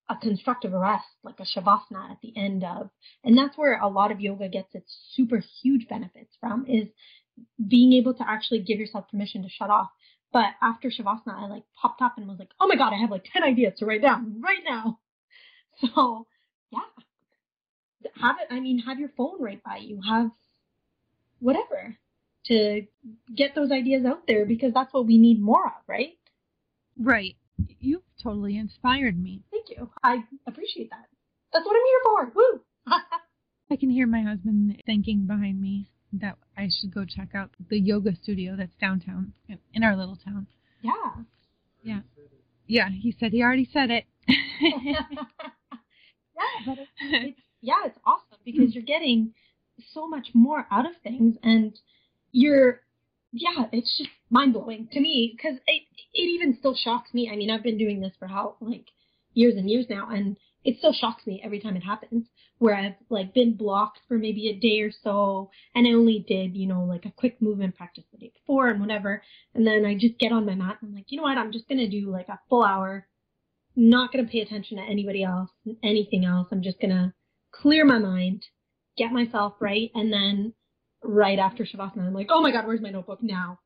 a 0.09 0.17
constructive 0.17 0.73
arrest, 0.73 1.05
like 1.23 1.41
a 1.41 1.43
shavasana 1.43 2.11
at 2.11 2.19
the 2.23 2.33
end 2.37 2.65
of, 2.65 2.91
and 3.25 3.37
that's 3.37 3.57
where 3.59 3.79
a 3.81 3.89
lot 3.89 4.13
of 4.13 4.21
yoga 4.21 4.49
gets 4.49 4.75
its 4.75 4.97
super 5.15 5.43
huge 5.63 5.89
benefits 5.89 6.37
from 6.41 6.65
is 6.67 6.89
being 7.69 7.93
able 7.93 8.15
to 8.15 8.29
actually 8.29 8.61
give 8.61 8.79
yourself 8.79 9.09
permission 9.11 9.43
to 9.43 9.49
shut 9.49 9.71
off. 9.71 9.91
But 10.33 10.51
after 10.63 10.91
Shavasana, 10.91 11.35
I 11.35 11.47
like 11.47 11.63
popped 11.81 12.03
up 12.03 12.15
and 12.17 12.27
was 12.27 12.39
like, 12.39 12.51
oh 12.61 12.67
my 12.67 12.77
God, 12.77 12.93
I 12.93 13.01
have 13.01 13.11
like 13.11 13.25
10 13.33 13.43
ideas 13.43 13.75
to 13.79 13.87
write 13.87 14.03
down 14.03 14.43
right 14.43 14.63
now. 14.65 14.99
So 15.79 16.27
yeah, 16.71 16.81
have 18.19 18.37
it. 18.41 18.49
I 18.51 18.61
mean, 18.61 18.79
have 18.79 18.99
your 18.99 19.11
phone 19.15 19.43
right 19.43 19.63
by 19.63 19.77
you, 19.77 20.01
have 20.09 20.31
whatever 21.39 21.99
to 22.49 22.83
get 23.35 23.55
those 23.55 23.71
ideas 23.71 24.05
out 24.05 24.27
there 24.27 24.47
because 24.47 24.73
that's 24.73 24.93
what 24.93 25.07
we 25.07 25.19
need 25.19 25.41
more 25.41 25.67
of, 25.67 25.83
right? 25.87 26.17
Right. 26.99 27.37
You've 27.81 28.03
totally 28.23 28.57
inspired 28.57 29.21
me. 29.21 29.43
Thank 29.51 29.71
you. 29.71 29.91
I 30.03 30.25
appreciate 30.47 30.91
that. 30.91 31.07
That's 31.53 31.65
what 31.65 31.77
I'm 31.77 31.87
here 31.87 32.01
for. 32.05 32.33
Woo! 32.35 32.61
I 33.71 33.77
can 33.77 33.91
hear 33.91 34.07
my 34.07 34.23
husband 34.23 34.83
thinking 34.87 35.27
behind 35.27 35.61
me 35.61 35.89
that 36.13 36.37
I 36.57 36.69
should 36.69 36.95
go 36.95 37.05
check 37.05 37.35
out 37.35 37.51
the 37.69 37.79
yoga 37.79 38.15
studio 38.15 38.55
that's 38.57 38.77
downtown 38.81 39.33
in 39.75 39.83
our 39.83 39.97
little 39.97 40.17
town. 40.17 40.47
Yeah. 40.83 40.93
Yeah. 41.83 42.01
Yeah, 42.67 42.89
he 42.91 43.15
said 43.19 43.33
he 43.33 43.43
already 43.43 43.69
said 43.73 43.91
it. 43.91 44.05
yeah, 44.29 45.03
but 46.67 46.79
it's, 46.79 46.91
it's, 47.01 47.41
yeah, 47.61 47.85
it's 47.85 47.99
awesome 48.05 48.39
because 48.45 48.67
hmm. 48.67 48.71
you're 48.73 48.83
getting 48.83 49.33
so 49.93 50.09
much 50.09 50.29
more 50.35 50.67
out 50.71 50.87
of 50.87 50.93
things 51.03 51.37
and 51.43 51.79
you're 52.37 52.81
yeah, 53.33 53.65
it's 53.73 53.97
just 53.99 54.11
mind 54.31 54.53
blowing 54.53 54.89
to 54.93 55.01
me 55.01 55.35
because 55.35 55.59
it 55.67 55.83
it 56.13 56.23
even 56.23 56.57
still 56.59 56.77
shocks 56.77 57.15
me. 57.15 57.31
I 57.33 57.37
mean, 57.37 57.51
I've 57.51 57.63
been 57.63 57.79
doing 57.79 58.01
this 58.01 58.13
for 58.19 58.27
how 58.27 58.57
like 58.61 58.87
years 59.33 59.55
and 59.57 59.71
years 59.71 59.87
now, 59.89 60.09
and 60.11 60.37
it 60.65 60.77
still 60.79 60.93
shocks 60.93 61.27
me 61.27 61.41
every 61.43 61.61
time 61.61 61.77
it 61.77 61.83
happens 61.83 62.27
where 62.59 62.75
I've 62.75 62.95
like 63.09 63.33
been 63.33 63.55
blocked 63.55 64.01
for 64.09 64.19
maybe 64.19 64.49
a 64.49 64.59
day 64.59 64.81
or 64.81 64.91
so 64.91 65.51
and 65.75 65.87
I 65.87 65.91
only 65.91 66.25
did, 66.27 66.57
you 66.57 66.67
know, 66.67 66.85
like 66.85 67.05
a 67.05 67.11
quick 67.11 67.41
movement 67.41 67.77
practice 67.77 68.05
the 68.13 68.19
day 68.19 68.33
before 68.35 68.69
and 68.69 68.81
whatever. 68.81 69.23
And 69.55 69.67
then 69.67 69.85
I 69.85 69.95
just 69.95 70.19
get 70.19 70.33
on 70.33 70.47
my 70.47 70.55
mat 70.55 70.79
and 70.81 70.91
I'm 70.91 70.95
like, 70.95 71.07
you 71.09 71.19
know 71.19 71.23
what, 71.23 71.39
I'm 71.39 71.53
just 71.53 71.69
gonna 71.69 71.89
do 71.89 72.11
like 72.11 72.29
a 72.29 72.41
full 72.49 72.65
hour, 72.65 73.07
not 73.77 74.13
gonna 74.13 74.27
pay 74.27 74.41
attention 74.41 74.79
to 74.79 74.83
anybody 74.83 75.23
else, 75.23 75.51
anything 75.83 76.25
else. 76.25 76.49
I'm 76.51 76.63
just 76.63 76.81
gonna 76.81 77.15
clear 77.53 77.85
my 77.85 77.99
mind, 77.99 78.45
get 78.97 79.13
myself 79.13 79.55
right, 79.61 79.91
and 79.95 80.13
then 80.13 80.55
right 81.07 81.39
after 81.39 81.65
Shavasana, 81.65 82.07
I'm 82.07 82.15
like, 82.15 82.29
oh 82.31 82.41
my 82.41 82.51
god, 82.51 82.67
where's 82.67 82.81
my 82.81 82.91
notebook 82.91 83.23
now? 83.23 83.59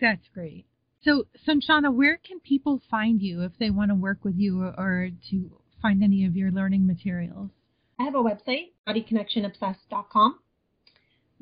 That's 0.00 0.26
great. 0.32 0.66
So, 1.02 1.24
Sanchana, 1.46 1.94
where 1.94 2.18
can 2.18 2.40
people 2.40 2.82
find 2.90 3.22
you 3.22 3.42
if 3.42 3.52
they 3.58 3.70
want 3.70 3.90
to 3.90 3.94
work 3.94 4.18
with 4.22 4.36
you 4.36 4.62
or 4.62 5.10
to 5.30 5.50
find 5.80 6.02
any 6.02 6.26
of 6.26 6.36
your 6.36 6.50
learning 6.50 6.86
materials? 6.86 7.50
I 7.98 8.04
have 8.04 8.14
a 8.14 8.22
website, 8.22 8.72
bodyconnectionobsessed.com, 8.86 10.38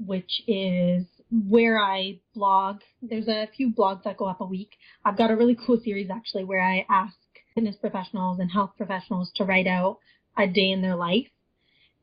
which 0.06 0.42
is 0.46 1.06
where 1.30 1.80
I 1.80 2.20
blog. 2.34 2.80
There's 3.02 3.28
a 3.28 3.48
few 3.56 3.72
blogs 3.72 4.04
that 4.04 4.16
go 4.16 4.26
up 4.26 4.40
a 4.40 4.46
week. 4.46 4.70
I've 5.04 5.18
got 5.18 5.30
a 5.30 5.36
really 5.36 5.56
cool 5.66 5.80
series 5.82 6.08
actually 6.10 6.44
where 6.44 6.62
I 6.62 6.86
ask 6.88 7.14
fitness 7.54 7.76
professionals 7.76 8.38
and 8.38 8.50
health 8.50 8.72
professionals 8.76 9.30
to 9.36 9.44
write 9.44 9.66
out 9.66 9.98
a 10.36 10.46
day 10.46 10.70
in 10.70 10.82
their 10.82 10.96
life. 10.96 11.26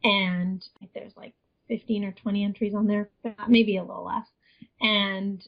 And 0.03 0.63
there's 0.93 1.13
like 1.15 1.33
15 1.67 2.03
or 2.05 2.11
20 2.11 2.43
entries 2.43 2.73
on 2.75 2.87
there, 2.87 3.09
maybe 3.47 3.77
a 3.77 3.83
little 3.83 4.05
less. 4.05 4.27
And 4.81 5.41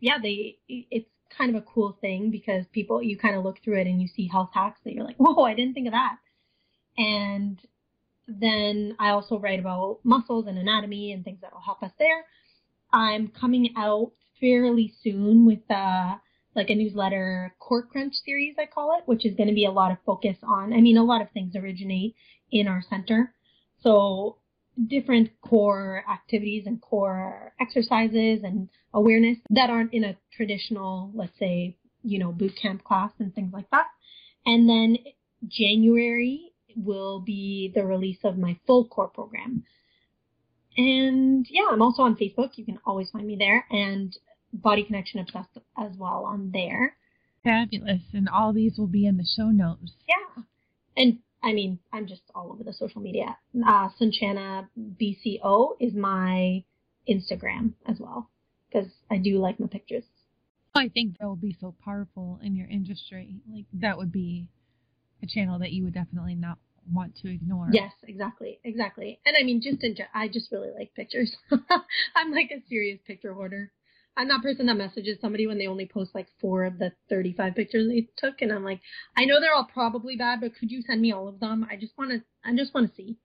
yeah, 0.00 0.18
they, 0.22 0.58
it's 0.68 1.08
kind 1.36 1.54
of 1.54 1.62
a 1.62 1.66
cool 1.66 1.96
thing 2.00 2.30
because 2.30 2.64
people, 2.72 3.02
you 3.02 3.16
kind 3.16 3.36
of 3.36 3.44
look 3.44 3.58
through 3.62 3.80
it 3.80 3.86
and 3.86 4.00
you 4.00 4.08
see 4.08 4.28
health 4.28 4.50
hacks 4.52 4.80
that 4.84 4.92
you're 4.92 5.04
like, 5.04 5.16
whoa, 5.16 5.44
I 5.44 5.54
didn't 5.54 5.74
think 5.74 5.86
of 5.86 5.92
that. 5.92 6.16
And 6.96 7.60
then 8.28 8.94
I 8.98 9.10
also 9.10 9.38
write 9.38 9.58
about 9.58 10.00
muscles 10.04 10.46
and 10.46 10.58
anatomy 10.58 11.12
and 11.12 11.24
things 11.24 11.40
that 11.40 11.52
will 11.52 11.60
help 11.60 11.82
us 11.82 11.92
there. 11.98 12.24
I'm 12.92 13.28
coming 13.28 13.74
out 13.76 14.12
fairly 14.40 14.92
soon 15.02 15.46
with 15.46 15.68
uh 15.70 16.16
like 16.54 16.70
a 16.70 16.74
newsletter 16.74 17.54
core 17.58 17.84
crunch 17.84 18.14
series 18.24 18.56
I 18.58 18.66
call 18.66 18.96
it, 18.98 19.04
which 19.06 19.24
is 19.24 19.36
going 19.36 19.48
to 19.48 19.54
be 19.54 19.64
a 19.64 19.70
lot 19.70 19.92
of 19.92 19.98
focus 20.04 20.36
on. 20.42 20.72
I 20.72 20.80
mean, 20.80 20.96
a 20.96 21.04
lot 21.04 21.22
of 21.22 21.30
things 21.30 21.54
originate 21.54 22.14
in 22.50 22.66
our 22.66 22.82
center, 22.88 23.34
so 23.82 24.37
different 24.86 25.30
core 25.40 26.04
activities 26.10 26.64
and 26.66 26.80
core 26.80 27.52
exercises 27.60 28.40
and 28.42 28.68
awareness 28.94 29.38
that 29.50 29.70
aren't 29.70 29.92
in 29.92 30.04
a 30.04 30.16
traditional, 30.32 31.10
let's 31.14 31.38
say, 31.38 31.76
you 32.02 32.18
know, 32.18 32.32
boot 32.32 32.52
camp 32.60 32.84
class 32.84 33.10
and 33.18 33.34
things 33.34 33.52
like 33.52 33.68
that. 33.70 33.86
And 34.46 34.68
then 34.68 34.98
January 35.46 36.52
will 36.76 37.20
be 37.20 37.72
the 37.74 37.84
release 37.84 38.18
of 38.24 38.38
my 38.38 38.58
full 38.66 38.86
core 38.86 39.08
program. 39.08 39.64
And 40.76 41.46
yeah, 41.50 41.66
I'm 41.70 41.82
also 41.82 42.02
on 42.02 42.16
Facebook. 42.16 42.50
You 42.54 42.64
can 42.64 42.78
always 42.86 43.10
find 43.10 43.26
me 43.26 43.36
there 43.36 43.66
and 43.70 44.16
Body 44.52 44.84
Connection 44.84 45.20
Obsessed 45.20 45.58
as 45.76 45.96
well 45.96 46.24
on 46.24 46.50
there. 46.52 46.96
Fabulous. 47.42 48.02
And 48.12 48.28
all 48.28 48.52
these 48.52 48.78
will 48.78 48.86
be 48.86 49.06
in 49.06 49.16
the 49.16 49.26
show 49.36 49.50
notes. 49.50 49.92
Yeah. 50.08 50.42
And 50.96 51.18
I 51.42 51.52
mean, 51.52 51.78
I'm 51.92 52.06
just 52.06 52.22
all 52.34 52.50
over 52.52 52.64
the 52.64 52.72
social 52.72 53.00
media. 53.00 53.36
Uh, 53.66 53.88
Sanchana 54.00 54.68
BCO 54.78 55.76
is 55.80 55.94
my 55.94 56.64
Instagram 57.08 57.74
as 57.86 57.98
well 58.00 58.30
because 58.70 58.88
I 59.10 59.18
do 59.18 59.38
like 59.38 59.60
my 59.60 59.66
pictures. 59.66 60.04
I 60.74 60.88
think 60.88 61.18
that 61.18 61.26
will 61.26 61.36
be 61.36 61.56
so 61.60 61.74
powerful 61.84 62.38
in 62.42 62.54
your 62.54 62.68
industry. 62.68 63.36
Like 63.52 63.64
that 63.74 63.96
would 63.98 64.12
be 64.12 64.48
a 65.22 65.26
channel 65.26 65.58
that 65.60 65.72
you 65.72 65.84
would 65.84 65.94
definitely 65.94 66.34
not 66.34 66.58
want 66.92 67.16
to 67.22 67.32
ignore. 67.32 67.68
Yes, 67.72 67.92
exactly, 68.06 68.60
exactly. 68.64 69.20
And 69.26 69.36
I 69.38 69.44
mean, 69.44 69.60
just 69.62 69.82
in, 69.82 69.96
I 70.14 70.28
just 70.28 70.50
really 70.52 70.70
like 70.76 70.94
pictures. 70.94 71.36
I'm 72.16 72.32
like 72.32 72.50
a 72.50 72.62
serious 72.68 73.00
picture 73.06 73.34
hoarder. 73.34 73.72
I'm 74.18 74.26
that 74.28 74.42
person 74.42 74.66
that 74.66 74.76
messages 74.76 75.16
somebody 75.20 75.46
when 75.46 75.58
they 75.58 75.68
only 75.68 75.86
post 75.86 76.12
like 76.12 76.26
four 76.40 76.64
of 76.64 76.78
the 76.80 76.90
35 77.08 77.54
pictures 77.54 77.88
they 77.88 78.08
took, 78.16 78.42
and 78.42 78.52
I'm 78.52 78.64
like, 78.64 78.80
I 79.16 79.24
know 79.24 79.40
they're 79.40 79.54
all 79.54 79.68
probably 79.72 80.16
bad, 80.16 80.40
but 80.40 80.56
could 80.56 80.72
you 80.72 80.82
send 80.82 81.00
me 81.00 81.12
all 81.12 81.28
of 81.28 81.38
them? 81.38 81.64
I 81.70 81.76
just 81.76 81.96
want 81.96 82.10
to, 82.10 82.22
I 82.44 82.54
just 82.56 82.74
want 82.74 82.90
to 82.90 82.96
see. 82.96 83.16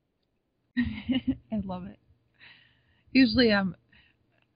I 1.51 1.61
love 1.65 1.85
it. 1.87 1.97
Usually, 3.11 3.51
um, 3.51 3.75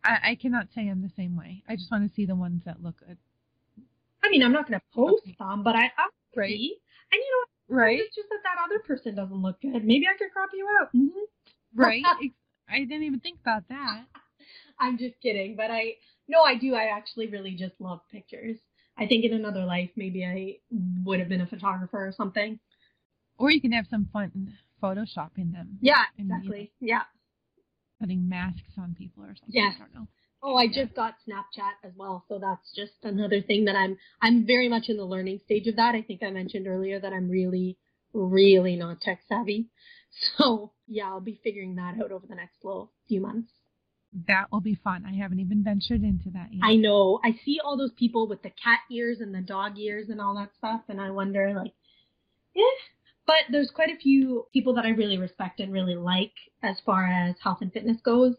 I, 0.04 0.18
I 0.24 0.36
cannot 0.36 0.68
say 0.76 0.88
I'm 0.88 1.02
the 1.02 1.12
same 1.18 1.36
way. 1.36 1.64
I 1.68 1.76
just 1.76 1.92
want 1.92 2.08
to 2.08 2.16
see 2.16 2.28
the 2.28 2.36
ones 2.36 2.62
that 2.66 2.84
look 2.84 3.00
good. 3.00 3.18
I 4.24 4.30
mean, 4.30 4.44
I'm 4.44 4.54
not 4.54 4.70
going 4.70 4.80
to 4.80 4.86
post 4.94 5.24
okay. 5.24 5.36
them, 5.40 5.64
but 5.64 5.76
I, 5.76 5.86
I 5.86 6.08
right. 6.36 6.50
see. 6.50 6.78
And 7.12 7.20
you 7.20 7.46
know, 7.70 7.76
right? 7.76 8.00
It's 8.00 8.16
just 8.16 8.30
that 8.30 8.44
that 8.44 8.64
other 8.64 8.80
person 8.86 9.16
doesn't 9.16 9.42
look 9.42 9.60
good. 9.62 9.84
Maybe 9.84 10.06
I 10.08 10.16
could 10.20 10.32
crop 10.32 10.50
you 10.54 10.68
out. 10.80 10.90
Mm-hmm. 10.94 11.82
Right. 11.82 12.04
I 12.70 12.80
didn't 12.80 13.04
even 13.04 13.22
think 13.22 13.40
about 13.42 13.64
that. 13.70 14.04
I'm 14.80 15.00
just 15.00 15.20
kidding, 15.22 15.56
but 15.56 15.72
I 15.72 15.96
no, 16.28 16.42
I 16.42 16.56
do. 16.56 16.76
I 16.76 16.86
actually 16.96 17.28
really 17.28 17.56
just 17.56 17.80
love 17.80 18.02
pictures. 18.12 18.58
I 18.98 19.06
think 19.06 19.26
in 19.26 19.34
another 19.34 19.64
life, 19.64 19.90
maybe 19.96 20.26
I 20.26 20.58
would 21.06 21.20
have 21.20 21.30
been 21.30 21.42
a 21.42 21.48
photographer 21.48 22.08
or 22.08 22.12
something. 22.12 22.60
Or 23.38 23.52
you 23.52 23.62
can 23.62 23.72
have 23.72 23.86
some 23.90 24.10
fun 24.12 24.54
photoshopping 24.82 25.54
them. 25.54 25.78
Yeah, 25.82 26.04
exactly. 26.18 26.72
Yeah. 26.80 27.04
Putting 28.00 28.28
masks 28.28 28.74
on 28.78 28.96
people 28.98 29.24
or 29.24 29.36
something. 29.40 29.50
Yes. 29.50 29.76
I 29.78 29.80
don't 29.80 29.94
know. 29.94 30.08
Oh, 30.42 30.56
I 30.56 30.68
just 30.68 30.94
got 30.96 31.16
Snapchat 31.28 31.84
as 31.84 31.94
well, 31.96 32.24
so 32.30 32.38
that's 32.38 32.72
just 32.76 32.94
another 33.04 33.42
thing 33.42 33.66
that 33.66 33.76
I'm 33.76 33.98
I'm 34.22 34.46
very 34.46 34.70
much 34.70 34.88
in 34.88 34.98
the 34.98 35.04
learning 35.04 35.42
stage 35.46 35.68
of 35.68 35.78
that. 35.78 35.96
I 35.96 36.04
think 36.04 36.22
I 36.22 36.30
mentioned 36.30 36.68
earlier 36.68 37.00
that 37.00 37.12
I'm 37.12 37.30
really 37.30 37.78
really 38.14 38.76
not 38.76 39.02
tech 39.02 39.22
savvy. 39.28 39.68
So, 40.38 40.72
yeah, 40.88 41.10
I'll 41.10 41.20
be 41.20 41.40
figuring 41.44 41.76
that 41.76 41.96
out 42.02 42.12
over 42.12 42.26
the 42.26 42.34
next 42.34 42.64
little 42.64 42.92
few 43.08 43.22
months. 43.22 43.52
That 44.28 44.52
will 44.52 44.62
be 44.62 44.76
fun. 44.76 45.06
I 45.06 45.16
haven't 45.16 45.40
even 45.40 45.64
ventured 45.64 46.04
into 46.04 46.30
that 46.32 46.50
yet. 46.52 46.64
I 46.64 46.76
know. 46.76 47.20
I 47.24 47.40
see 47.46 47.60
all 47.64 47.78
those 47.78 47.92
people 47.98 48.28
with 48.28 48.42
the 48.42 48.50
cat 48.50 48.80
ears 48.92 49.20
and 49.20 49.34
the 49.34 49.42
dog 49.42 49.78
ears 49.78 50.10
and 50.10 50.22
all 50.22 50.36
that 50.36 50.52
stuff, 50.58 50.82
and 50.88 51.00
I 51.00 51.12
wonder, 51.12 51.54
like, 51.54 51.74
yeah. 52.56 52.64
But 53.26 53.52
there's 53.52 53.72
quite 53.72 53.90
a 53.90 53.98
few 53.98 54.46
people 54.54 54.74
that 54.76 54.86
I 54.86 54.90
really 54.90 55.18
respect 55.18 55.60
and 55.60 55.74
really 55.74 55.96
like 55.96 56.32
as 56.64 56.78
far 56.86 57.06
as 57.06 57.36
health 57.44 57.58
and 57.62 57.72
fitness 57.72 57.98
goes 58.04 58.36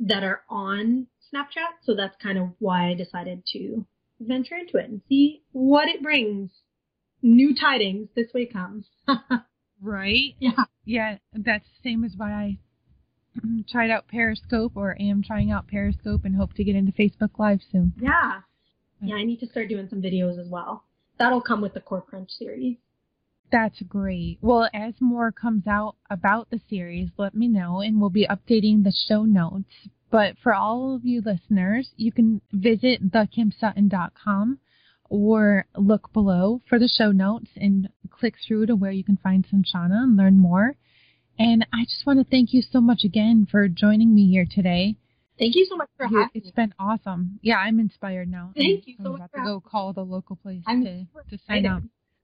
that 0.00 0.22
are 0.22 0.42
on 0.48 1.08
Snapchat. 1.32 1.82
So 1.82 1.94
that's 1.96 2.16
kind 2.22 2.38
of 2.38 2.50
why 2.60 2.90
I 2.90 2.94
decided 2.94 3.42
to 3.52 3.84
venture 4.20 4.54
into 4.56 4.78
it 4.78 4.88
and 4.88 5.02
see 5.08 5.42
what 5.52 5.88
it 5.88 6.02
brings. 6.02 6.50
New 7.20 7.54
tidings 7.54 8.08
this 8.14 8.32
way 8.32 8.46
comes. 8.46 8.86
right? 9.82 10.34
Yeah. 10.38 10.64
Yeah, 10.84 11.18
that's 11.32 11.64
the 11.64 11.90
same 11.90 12.04
as 12.04 12.12
why 12.16 12.32
I 12.32 12.58
Mm-hmm. 13.38 13.60
tried 13.70 13.90
out 13.90 14.08
Periscope 14.08 14.72
or 14.76 14.96
am 15.00 15.22
trying 15.22 15.50
out 15.50 15.68
Periscope 15.68 16.24
and 16.24 16.36
hope 16.36 16.54
to 16.54 16.64
get 16.64 16.76
into 16.76 16.92
Facebook 16.92 17.38
Live 17.38 17.60
soon. 17.70 17.92
Yeah. 18.00 18.40
Uh, 19.02 19.06
yeah, 19.06 19.16
I 19.16 19.24
need 19.24 19.40
to 19.40 19.46
start 19.46 19.68
doing 19.68 19.88
some 19.88 20.02
videos 20.02 20.38
as 20.40 20.48
well. 20.48 20.84
That'll 21.18 21.40
come 21.40 21.60
with 21.60 21.74
the 21.74 21.80
Core 21.80 22.02
Crunch 22.02 22.30
series. 22.30 22.76
That's 23.50 23.80
great. 23.82 24.38
Well, 24.42 24.68
as 24.74 24.94
more 25.00 25.32
comes 25.32 25.66
out 25.66 25.96
about 26.10 26.50
the 26.50 26.60
series, 26.68 27.08
let 27.16 27.34
me 27.34 27.48
know 27.48 27.80
and 27.80 28.00
we'll 28.00 28.10
be 28.10 28.26
updating 28.26 28.84
the 28.84 28.92
show 28.92 29.24
notes. 29.24 29.88
But 30.10 30.36
for 30.42 30.54
all 30.54 30.94
of 30.94 31.04
you 31.04 31.22
listeners, 31.24 31.90
you 31.96 32.12
can 32.12 32.40
visit 32.52 33.10
thekimsutton.com 33.10 34.58
or 35.10 35.66
look 35.76 36.12
below 36.12 36.60
for 36.68 36.78
the 36.78 36.88
show 36.88 37.12
notes 37.12 37.50
and 37.56 37.88
click 38.10 38.34
through 38.46 38.66
to 38.66 38.76
where 38.76 38.90
you 38.90 39.04
can 39.04 39.16
find 39.16 39.46
Sanchana 39.46 40.02
and 40.02 40.16
learn 40.16 40.38
more. 40.38 40.76
And 41.38 41.66
I 41.72 41.84
just 41.84 42.04
want 42.06 42.18
to 42.18 42.24
thank 42.28 42.52
you 42.52 42.62
so 42.62 42.80
much 42.80 43.04
again 43.04 43.46
for 43.50 43.68
joining 43.68 44.14
me 44.14 44.28
here 44.28 44.46
today. 44.50 44.96
Thank 45.38 45.54
you 45.54 45.66
so 45.70 45.76
much 45.76 45.88
for 45.96 46.06
having 46.06 46.18
me. 46.18 46.30
It's 46.34 46.50
been 46.50 46.74
awesome. 46.80 47.38
Yeah, 47.42 47.58
I'm 47.58 47.78
inspired 47.78 48.28
now. 48.28 48.52
Thank 48.56 48.80
I'm, 48.80 48.82
you 48.86 48.94
so 48.96 49.12
I'm 49.12 49.18
much. 49.18 49.30
about 49.32 49.44
to 49.44 49.48
go 49.48 49.60
call 49.60 49.92
the 49.92 50.04
local 50.04 50.34
place 50.36 50.62
I'm 50.66 50.84
to, 50.84 51.06
to 51.30 51.38
sign 51.46 51.64
up. 51.64 51.82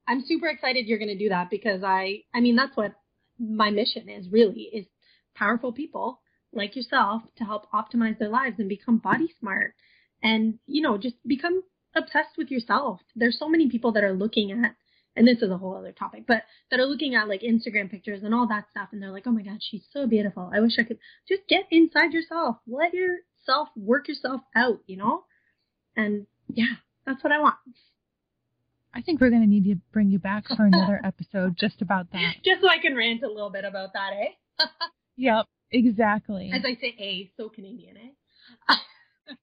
I'm 0.09 0.23
super 0.27 0.49
excited 0.49 0.87
you're 0.87 0.99
going 0.99 1.09
to 1.09 1.19
do 1.19 1.29
that 1.29 1.49
because 1.49 1.83
I, 1.85 2.23
I 2.35 2.41
mean, 2.41 2.57
that's 2.57 2.77
what 2.77 2.95
my 3.39 3.71
mission 3.71 4.09
is 4.09 4.29
really 4.29 4.69
is 4.73 4.87
powerful 5.35 5.73
people 5.73 6.21
like 6.53 6.77
yourself 6.77 7.23
to 7.37 7.45
help 7.45 7.71
optimize 7.73 8.19
their 8.19 8.29
lives 8.29 8.57
and 8.59 8.69
become 8.69 8.99
body 8.99 9.29
smart 9.41 9.75
and, 10.23 10.59
you 10.67 10.83
know, 10.83 10.99
just 10.99 11.17
become 11.27 11.63
obsessed 11.95 12.37
with 12.37 12.51
yourself. 12.51 13.01
There's 13.15 13.39
so 13.39 13.49
many 13.49 13.69
people 13.71 13.93
that 13.93 14.05
are 14.05 14.13
looking 14.13 14.53
at, 14.53 14.75
and 15.17 15.27
this 15.27 15.43
is 15.43 15.51
a 15.51 15.59
whole 15.59 15.77
other 15.77 15.93
topic, 15.93 16.25
but 16.27 16.43
that 16.71 16.81
are 16.81 16.87
looking 16.87 17.15
at 17.15 17.29
like 17.29 17.43
Instagram 17.43 17.91
pictures 17.91 18.23
and 18.23 18.35
all 18.35 18.49
that 18.49 18.65
stuff 18.71 18.89
and 18.93 19.03
they're 19.03 19.13
like, 19.13 19.27
oh 19.27 19.33
my 19.33 19.43
God, 19.43 19.59
she's 19.61 19.85
so 19.93 20.07
beautiful. 20.07 20.51
I 20.53 20.61
wish 20.61 20.79
I 20.79 20.83
could 20.83 20.99
just 21.29 21.43
get 21.49 21.65
inside 21.71 22.13
yourself. 22.13 22.57
Let 22.67 22.93
yourself 22.95 23.69
work 23.77 24.09
yourself 24.09 24.41
out, 24.55 24.81
you 24.87 24.97
know? 24.97 25.25
And 25.97 26.27
yeah, 26.53 26.75
that's 27.07 27.23
what 27.23 27.33
I 27.33 27.41
want. 27.41 27.57
I 28.93 29.03
think 29.03 29.21
we're 29.21 29.31
going 29.31 29.43
to 29.43 29.49
need 29.49 29.65
to 29.65 29.77
bring 29.93 30.11
you 30.11 30.19
back 30.19 30.45
for 30.49 30.65
another 30.65 31.01
episode 31.05 31.57
just 31.59 31.83
about 31.83 32.11
that. 32.13 32.35
Just 32.45 32.61
so 32.61 32.69
I 32.69 32.79
can 32.79 32.97
rant 32.97 33.23
a 33.23 33.29
little 33.29 33.51
bit 33.51 33.65
about 33.65 33.93
that, 33.93 34.13
eh? 34.13 34.65
yep, 35.17 35.47
exactly. 35.71 36.51
As 36.53 36.63
I 36.65 36.75
say, 36.81 36.95
eh, 36.99 37.29
so 37.37 37.49
Canadian, 37.49 37.97
eh? 37.97 38.75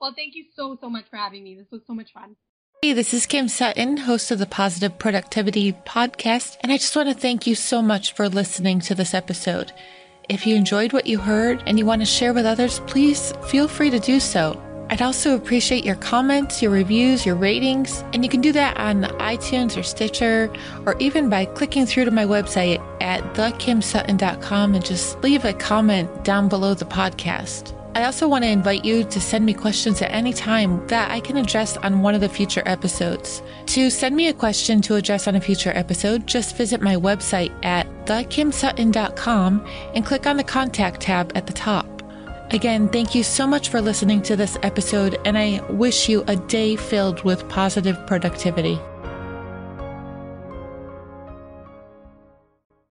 well, 0.00 0.12
thank 0.14 0.34
you 0.34 0.44
so, 0.54 0.78
so 0.80 0.88
much 0.88 1.06
for 1.10 1.16
having 1.16 1.42
me. 1.42 1.56
This 1.56 1.66
was 1.72 1.82
so 1.86 1.94
much 1.94 2.12
fun. 2.12 2.36
Hey, 2.80 2.92
this 2.92 3.12
is 3.12 3.26
Kim 3.26 3.48
Sutton, 3.48 3.96
host 3.96 4.30
of 4.30 4.38
the 4.38 4.46
Positive 4.46 4.96
Productivity 5.00 5.72
Podcast, 5.72 6.56
and 6.60 6.70
I 6.70 6.76
just 6.76 6.94
want 6.94 7.08
to 7.08 7.14
thank 7.14 7.44
you 7.44 7.56
so 7.56 7.82
much 7.82 8.12
for 8.12 8.28
listening 8.28 8.78
to 8.82 8.94
this 8.94 9.14
episode. 9.14 9.72
If 10.28 10.46
you 10.46 10.54
enjoyed 10.54 10.92
what 10.92 11.08
you 11.08 11.18
heard 11.18 11.60
and 11.66 11.76
you 11.76 11.84
want 11.84 12.02
to 12.02 12.06
share 12.06 12.32
with 12.32 12.46
others, 12.46 12.78
please 12.86 13.32
feel 13.48 13.66
free 13.66 13.90
to 13.90 13.98
do 13.98 14.20
so. 14.20 14.62
I'd 14.90 15.02
also 15.02 15.34
appreciate 15.34 15.84
your 15.84 15.96
comments, 15.96 16.62
your 16.62 16.70
reviews, 16.70 17.26
your 17.26 17.34
ratings, 17.34 18.04
and 18.12 18.22
you 18.22 18.30
can 18.30 18.40
do 18.40 18.52
that 18.52 18.76
on 18.76 19.02
iTunes 19.18 19.76
or 19.76 19.82
Stitcher, 19.82 20.48
or 20.86 20.96
even 21.00 21.28
by 21.28 21.46
clicking 21.46 21.84
through 21.84 22.04
to 22.04 22.12
my 22.12 22.26
website 22.26 22.80
at 23.02 23.24
thekimsutton.com 23.34 24.76
and 24.76 24.84
just 24.84 25.20
leave 25.24 25.44
a 25.44 25.52
comment 25.52 26.22
down 26.22 26.48
below 26.48 26.74
the 26.74 26.84
podcast. 26.84 27.74
I 27.98 28.04
also 28.04 28.28
want 28.28 28.44
to 28.44 28.48
invite 28.48 28.84
you 28.84 29.02
to 29.02 29.20
send 29.20 29.44
me 29.44 29.52
questions 29.52 30.00
at 30.02 30.12
any 30.12 30.32
time 30.32 30.86
that 30.86 31.10
I 31.10 31.18
can 31.18 31.36
address 31.36 31.76
on 31.78 32.00
one 32.00 32.14
of 32.14 32.20
the 32.20 32.28
future 32.28 32.62
episodes. 32.64 33.42
To 33.66 33.90
send 33.90 34.14
me 34.14 34.28
a 34.28 34.32
question 34.32 34.80
to 34.82 34.94
address 34.94 35.26
on 35.26 35.34
a 35.34 35.40
future 35.40 35.72
episode, 35.74 36.24
just 36.24 36.56
visit 36.56 36.80
my 36.80 36.94
website 36.94 37.52
at 37.64 37.88
thekimsutton.com 38.06 39.66
and 39.96 40.06
click 40.06 40.28
on 40.28 40.36
the 40.36 40.44
contact 40.44 41.00
tab 41.00 41.32
at 41.34 41.48
the 41.48 41.52
top. 41.52 41.88
Again, 42.52 42.88
thank 42.88 43.16
you 43.16 43.24
so 43.24 43.48
much 43.48 43.68
for 43.68 43.80
listening 43.80 44.22
to 44.22 44.36
this 44.36 44.56
episode, 44.62 45.18
and 45.24 45.36
I 45.36 45.60
wish 45.68 46.08
you 46.08 46.22
a 46.28 46.36
day 46.36 46.76
filled 46.76 47.24
with 47.24 47.48
positive 47.48 47.98
productivity. 48.06 48.78